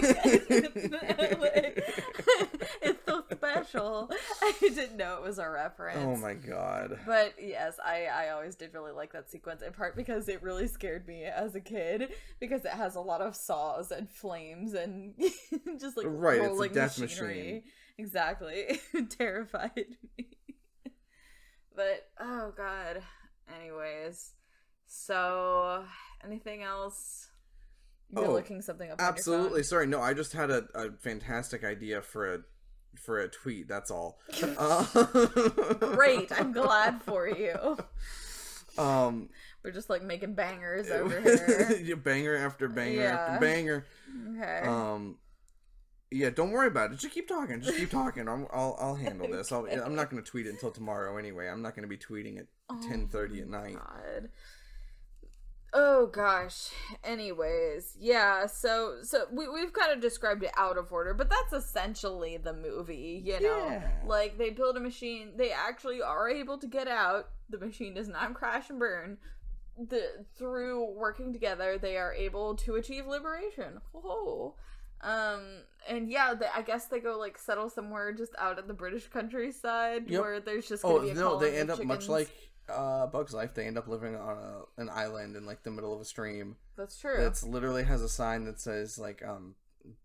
[2.82, 4.10] it's so special."
[4.42, 6.00] I didn't know it was a reference.
[6.00, 7.00] Oh my god.
[7.06, 10.68] But yes, I I always did really like that sequence in part because it really
[10.68, 11.77] scared me as a kid
[12.40, 15.14] because it has a lot of saws and flames and
[15.80, 17.36] just like Right, it's a death machinery.
[17.36, 17.64] machine.
[17.98, 19.86] Exactly, terrified
[20.18, 20.28] me.
[21.76, 23.02] But oh god.
[23.62, 24.34] Anyways,
[24.88, 25.84] so
[26.24, 27.30] anything else?
[28.10, 29.00] You're Oh, looking something up.
[29.00, 29.18] on your phone?
[29.18, 29.64] Absolutely.
[29.64, 32.40] Sorry, no, I just had a, a fantastic idea for a
[33.04, 33.68] for a tweet.
[33.68, 34.20] That's all.
[34.42, 34.86] Uh,
[35.96, 36.32] Great.
[36.32, 37.78] I'm glad for you.
[38.78, 39.30] Um,
[39.68, 41.20] We're just like making bangers over
[41.84, 41.98] here.
[41.98, 43.16] banger after banger Yeah.
[43.18, 43.86] after banger.
[44.38, 44.62] Okay.
[44.66, 45.18] Um,
[46.10, 47.00] yeah, don't worry about it.
[47.00, 47.60] Just keep talking.
[47.60, 48.30] Just keep talking.
[48.30, 49.52] I'm, I'll I'll handle this.
[49.52, 51.50] I'll, I'm not going to tweet it until tomorrow anyway.
[51.50, 53.74] I'm not going to be tweeting at Oh 10:30 at night.
[53.76, 54.30] God.
[55.74, 56.70] Oh gosh.
[57.04, 58.46] Anyways, yeah.
[58.46, 62.54] So so we we've kind of described it out of order, but that's essentially the
[62.54, 63.22] movie.
[63.26, 63.92] You know, Yeah.
[64.06, 65.34] like they build a machine.
[65.36, 67.28] They actually are able to get out.
[67.50, 69.18] The machine does not crash and burn.
[69.78, 73.80] The through working together, they are able to achieve liberation.
[73.94, 74.56] Oh.
[75.02, 75.42] Um
[75.88, 79.08] and yeah, they, I guess they go like settle somewhere just out in the British
[79.08, 80.22] countryside Yep.
[80.22, 82.30] where there's just Oh be a no, they end up much like
[82.70, 83.54] uh, Bug's Life.
[83.54, 86.56] They end up living on a, an island in like the middle of a stream.
[86.76, 87.16] That's true.
[87.18, 89.56] That's literally has a sign that says like um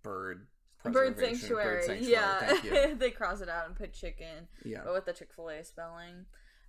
[0.03, 0.47] bird
[0.85, 1.65] Bird sanctuary.
[1.65, 2.13] bird sanctuary.
[2.13, 4.81] Yeah, they cross it out and put chicken, Yeah.
[4.85, 6.27] but with the Chick Fil A spelling.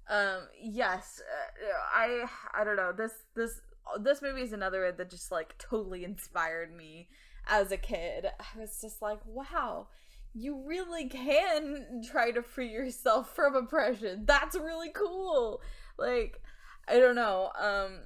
[0.10, 3.62] Um, yes, uh, I I don't know this this
[4.02, 7.08] this movie is another that just like totally inspired me
[7.48, 8.26] as a kid.
[8.40, 9.88] I was just like, wow,
[10.34, 14.26] you really can try to free yourself from oppression.
[14.26, 15.62] That's really cool.
[15.98, 16.42] Like,
[16.88, 17.52] I don't know.
[17.60, 18.02] Um,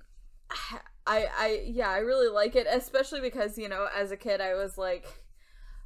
[1.08, 4.56] I, I, yeah, I really like it, especially because, you know, as a kid, I
[4.56, 5.08] was like,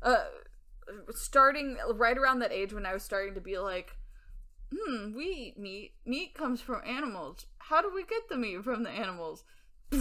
[0.01, 0.25] uh,
[1.11, 3.95] starting right around that age when I was starting to be like,
[4.73, 5.93] hmm, we eat meat.
[6.05, 7.45] Meat comes from animals.
[7.59, 9.43] How do we get the meat from the animals?
[9.91, 9.99] like,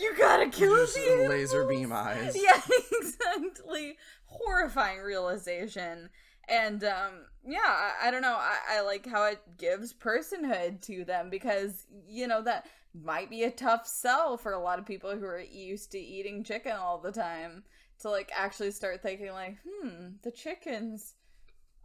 [0.00, 2.34] you gotta kill Just the laser beam eyes.
[2.34, 2.60] Yeah,
[2.92, 3.98] exactly.
[4.26, 6.08] Horrifying realization.
[6.48, 8.36] And um yeah, I, I don't know.
[8.38, 13.42] I, I like how it gives personhood to them because you know that might be
[13.42, 16.98] a tough sell for a lot of people who are used to eating chicken all
[16.98, 17.64] the time
[18.00, 21.14] to like actually start thinking like, hmm, the chickens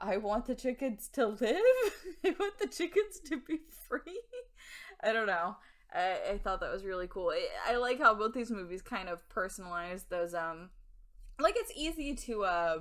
[0.01, 1.41] I want the chickens to live.
[2.25, 4.21] I want the chickens to be free.
[5.03, 5.57] I don't know.
[5.93, 7.31] I, I thought that was really cool.
[7.31, 10.33] I, I like how both these movies kind of personalize those.
[10.33, 10.69] Um,
[11.39, 12.79] like it's easy to uh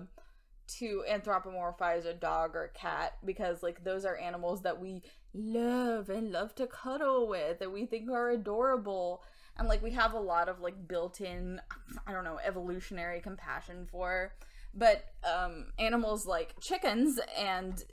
[0.67, 5.03] to anthropomorphize a dog or a cat because like those are animals that we
[5.33, 9.23] love and love to cuddle with that we think are adorable
[9.57, 11.61] and like we have a lot of like built-in
[12.07, 14.35] I don't know evolutionary compassion for
[14.79, 17.85] but um animals like chickens and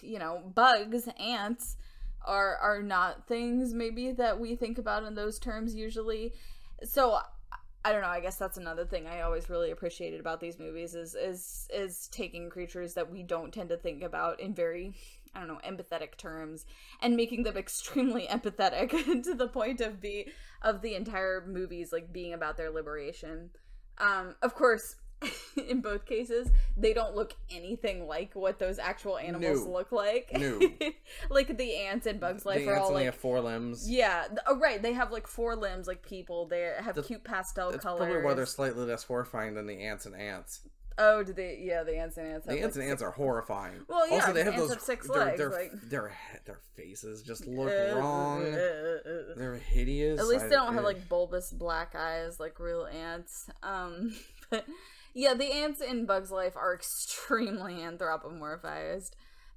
[0.00, 1.76] you know bugs ants
[2.24, 6.32] are are not things maybe that we think about in those terms usually.
[6.84, 7.18] So
[7.84, 10.94] i don't know i guess that's another thing i always really appreciated about these movies
[10.94, 14.94] is is is taking creatures that we don't tend to think about in very
[15.34, 16.66] i don't know empathetic terms
[17.00, 18.90] and making them extremely empathetic
[19.24, 20.26] to the point of the
[20.62, 23.50] of the entire movies like being about their liberation.
[23.98, 24.96] Um of course
[25.68, 29.72] in both cases, they don't look anything like what those actual animals No.
[29.72, 30.30] look like.
[30.32, 30.58] No.
[31.30, 33.90] like the ants in Bug's Life the are ants all only like have four limbs.
[33.90, 34.82] yeah, oh, right.
[34.82, 36.46] They have like four limbs, like people.
[36.46, 37.98] They have That's- cute pastel That's colors.
[38.06, 40.60] probably why they're slightly less horrifying than the ants and Antz.
[41.02, 41.58] Oh, do they?
[41.62, 42.44] Yeah, the ants and Antz.
[42.44, 43.80] The ants like, and ants are horrifying.
[43.88, 46.38] Well, yeah, also they have ants those have six their, legs, Their, like- their he-
[46.44, 48.42] their faces just look wrong.
[48.52, 50.20] They're hideous.
[50.20, 53.48] At least I- they don't have like bulbous black eyes like real ants.
[53.62, 54.14] Um,
[54.50, 54.66] but
[55.14, 59.10] yeah, the ants in Bug's Life are extremely anthropomorphized.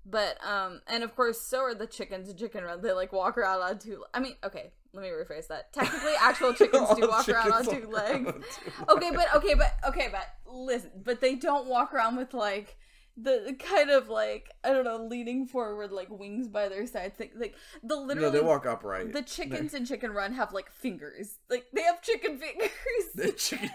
[0.05, 2.81] But um, and of course, so are the chickens in Chicken Run.
[2.81, 4.03] They like walk around on two.
[4.13, 5.71] I mean, okay, let me rephrase that.
[5.71, 8.27] Technically, actual chickens do walk around on two legs.
[8.27, 12.33] on two Okay, but okay, but okay, but listen, but they don't walk around with
[12.33, 12.75] like
[13.15, 17.17] the kind of like I don't know, leaning forward like wings by their sides.
[17.17, 19.13] Like, like the literally No, they walk upright.
[19.13, 21.37] the chickens in Chicken Run have like fingers.
[21.49, 22.69] Like they have chicken fingers.
[23.15, 23.69] The chicken.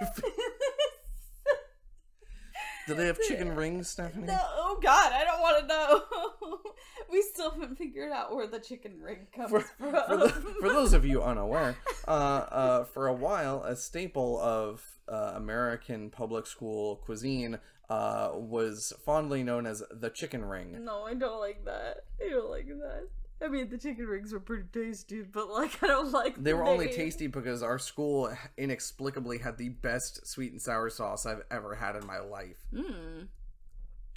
[2.88, 4.26] Do they have chicken rings, Stephanie?
[4.26, 6.58] no, oh god, I don't want to know.
[7.12, 9.92] we still haven't figured out where the chicken ring comes For, from.
[9.92, 10.28] for, the,
[10.60, 11.76] for those of you unaware,
[12.06, 17.58] uh, uh, for a while, a staple of uh, American public school cuisine
[17.90, 20.82] uh, was fondly known as the chicken ring.
[20.84, 22.04] no, I don't like that.
[22.24, 23.08] I don't like that.
[23.40, 26.36] I mean, the chicken rings were pretty tasty, but like, I don't like.
[26.36, 30.90] They the were only tasty because our school inexplicably had the best sweet and sour
[30.90, 32.66] sauce I've ever had in my life.
[32.74, 33.24] Hmm.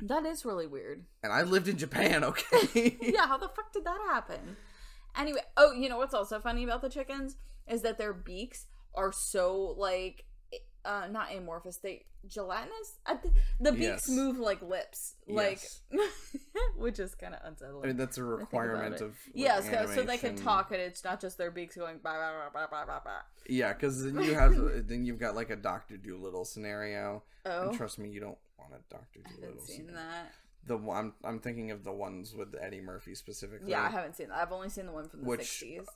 [0.02, 1.06] That is really weird.
[1.24, 2.98] And I lived in Japan, okay?
[3.02, 4.58] yeah, how the fuck did that happen?
[5.16, 8.66] Anyway, oh, you know what's also funny about the chickens is that their beaks
[8.96, 10.26] are so like
[10.86, 12.98] uh not amorphous, they gelatinous.
[13.06, 13.18] I
[13.60, 14.10] the beaks Yes.
[14.10, 15.82] move like lips, like Yes.
[16.78, 17.84] which is kind of unsettling.
[17.84, 19.10] I mean, that's a requirement of.
[19.10, 22.18] like, yeah, so, so they can talk and it's not just their beaks going blah
[22.50, 23.12] blah blah.
[23.48, 24.56] Yeah, because then you have
[24.88, 27.24] then you've got like a Doctor Dolittle scenario.
[27.46, 29.24] Oh, And trust me, you don't want a Dolittle.
[29.42, 29.96] haven't seen scenario.
[29.96, 30.32] that.
[30.68, 33.72] The one I'm, I'm thinking of the ones with Eddie Murphy specifically.
[33.72, 34.38] Yeah, I haven't seen that.
[34.38, 35.88] I've only seen the one from the Which- sixties.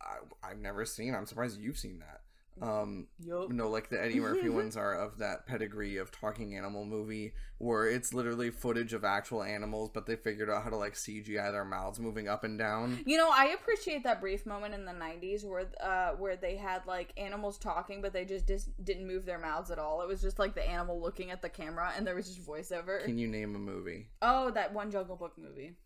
[0.00, 0.16] I,
[0.50, 1.14] I've never seen.
[1.14, 2.20] I'm surprised you've seen that.
[2.62, 3.50] Um, Yup.
[3.50, 7.88] no, like the Eddie Murphy ones are of that pedigree of talking animal movie where
[7.88, 11.64] it's literally footage of actual animals, but they figured out how to like CGI their
[11.64, 13.00] mouths moving up and down.
[13.06, 16.86] You know, I appreciate that brief moment in the '90s where, uh, where they had
[16.86, 20.02] like animals talking, but they just dis- didn't move their mouths at all.
[20.02, 23.04] It was just like the animal looking at the camera, and there was just voiceover.
[23.04, 24.06] Can you name a movie?
[24.22, 25.76] oh, that one Jungle Book movie.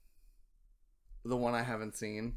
[1.25, 2.37] The one I haven't seen.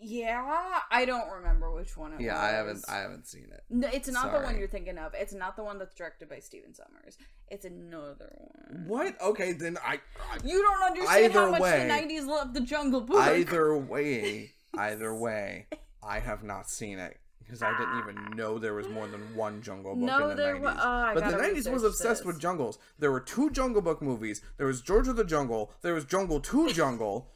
[0.00, 2.24] Yeah, I don't remember which one it was.
[2.24, 2.84] Yeah, I haven't.
[2.88, 3.62] I haven't seen it.
[3.70, 5.12] No, it's not the one you're thinking of.
[5.14, 7.16] It's not the one that's directed by Stephen Sommers.
[7.48, 8.84] It's another one.
[8.86, 9.20] What?
[9.20, 10.00] Okay, then I.
[10.44, 13.18] You don't understand how much way- the '90s loved the Jungle Book.
[13.18, 15.66] Either way, either way,
[16.02, 18.34] I have not seen it because I didn't even ah.
[18.34, 20.62] know there was more than one Jungle Book No, in the there 90s.
[20.62, 22.26] wa- oh, I but the 90s was obsessed this.
[22.26, 22.78] with jungles.
[22.98, 24.42] There were two Jungle Book movies.
[24.56, 25.72] There was George of the Jungle.
[25.82, 27.30] There was Jungle 2 Jungle.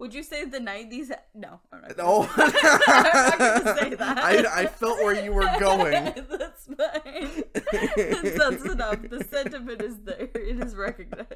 [0.00, 1.10] Would you say the '90s?
[1.34, 1.90] No, I'm not.
[2.38, 4.18] I'm not gonna say that.
[4.18, 5.92] I, I felt where you were going.
[6.30, 7.44] That's fine.
[8.34, 9.02] That's enough.
[9.02, 10.30] The sentiment is there.
[10.34, 11.34] It is recognized.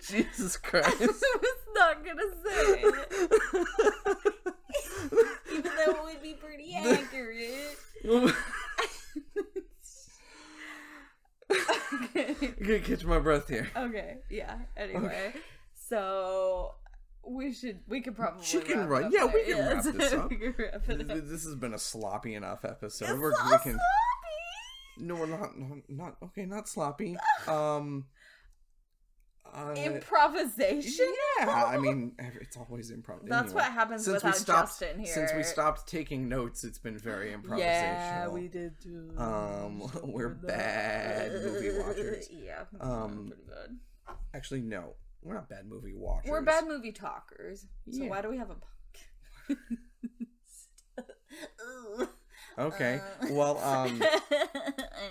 [0.00, 0.96] Jesus Christ!
[0.98, 1.22] I was
[1.74, 2.94] not gonna say it.
[5.52, 7.76] Even though it would be pretty accurate.
[11.92, 12.34] Okay.
[12.62, 13.68] Gonna catch my breath here.
[13.76, 14.56] Okay, yeah.
[14.76, 15.34] Anyway,
[15.92, 16.74] so
[17.24, 19.04] we should we could probably Chicken wrap it run.
[19.04, 19.34] up Yeah, there.
[19.46, 20.30] we can wrap so this up.
[20.30, 20.86] we can wrap.
[20.86, 23.10] This has been a sloppy enough episode.
[23.10, 23.72] It's We're, so we can.
[23.72, 23.78] sloppy.
[24.98, 25.58] No, we're not.
[25.58, 26.46] Not, not okay.
[26.46, 27.16] Not sloppy.
[27.46, 28.06] Um.
[29.54, 31.12] Uh, Improvisation.
[31.38, 33.18] yeah, I mean, it's always improv.
[33.28, 33.54] That's anyway.
[33.64, 35.12] what happens since we without stopped, Justin here.
[35.12, 37.58] Since we stopped taking notes, it's been very improvisational.
[37.58, 39.10] Yeah, we did too.
[39.18, 42.28] Um, we're bad movie watchers.
[42.32, 43.76] yeah, Um, pretty good.
[44.32, 46.30] Actually, no, we're not bad movie watchers.
[46.30, 47.66] We're bad movie talkers.
[47.90, 48.10] So Yeah.
[48.10, 49.56] why do we have a podcast?
[52.58, 53.00] Okay.
[53.30, 53.88] well, um,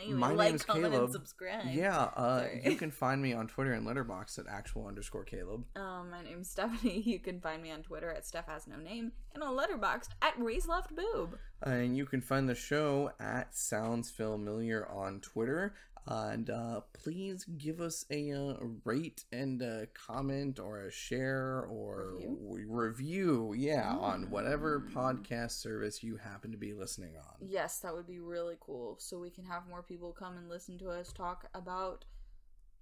[0.04, 1.06] anyway, my like, name's comment, Caleb.
[1.06, 1.66] and subscribe.
[1.72, 1.98] yeah.
[2.16, 5.64] Uh, you can find me on Twitter and Letterboxd at actual underscore Caleb.
[5.76, 7.02] Um, my name's Stephanie.
[7.02, 10.34] You can find me on Twitter at Steph Has No Name and on Letterboxd at
[10.38, 11.40] Ray's Left Boob.
[11.64, 15.74] and you can find the show at Sounds Familiar on Twitter.
[16.08, 22.16] And uh, please give us a uh, rate and a comment or a share or
[22.16, 22.66] Review?
[22.70, 24.92] review, yeah, on whatever Mm.
[24.94, 27.36] podcast service you happen to be listening on.
[27.40, 28.98] Yes, that would be really cool.
[29.00, 32.06] So we can have more people come and listen to us talk about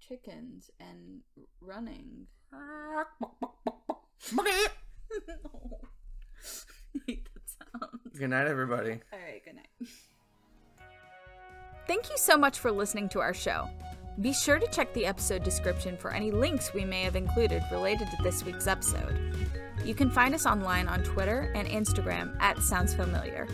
[0.00, 1.20] chickens and
[1.60, 2.26] running.
[2.52, 3.04] I
[7.06, 8.00] hate that sound.
[8.18, 8.92] Good night, everybody.
[9.12, 9.88] All right, good night.
[11.90, 13.68] Thank you so much for listening to our show.
[14.20, 18.08] Be sure to check the episode description for any links we may have included related
[18.12, 19.18] to this week's episode.
[19.84, 23.48] You can find us online on Twitter and Instagram at Sounds Familiar.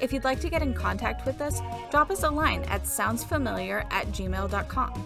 [0.00, 1.60] If you'd like to get in contact with us,
[1.90, 5.04] drop us a line at soundsfamiliar at gmail.com.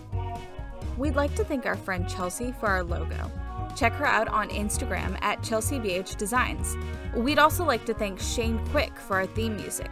[0.99, 3.33] We'd like to thank our friend Chelsea for our logo.
[3.75, 6.77] Check her out on Instagram at ChelseaBH Designs.
[7.15, 9.91] We'd also like to thank Shane Quick for our theme music.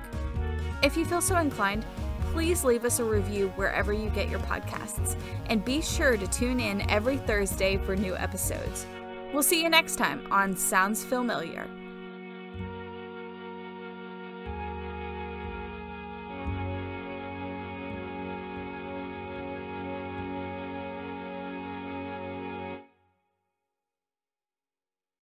[0.83, 1.87] If you feel so inclined,
[2.35, 5.17] please leave us a review wherever you get your podcasts,
[5.47, 8.87] and be sure to tune in every Thursday for new episodes.
[9.33, 11.71] We'll see you next time on Sounds Familiar.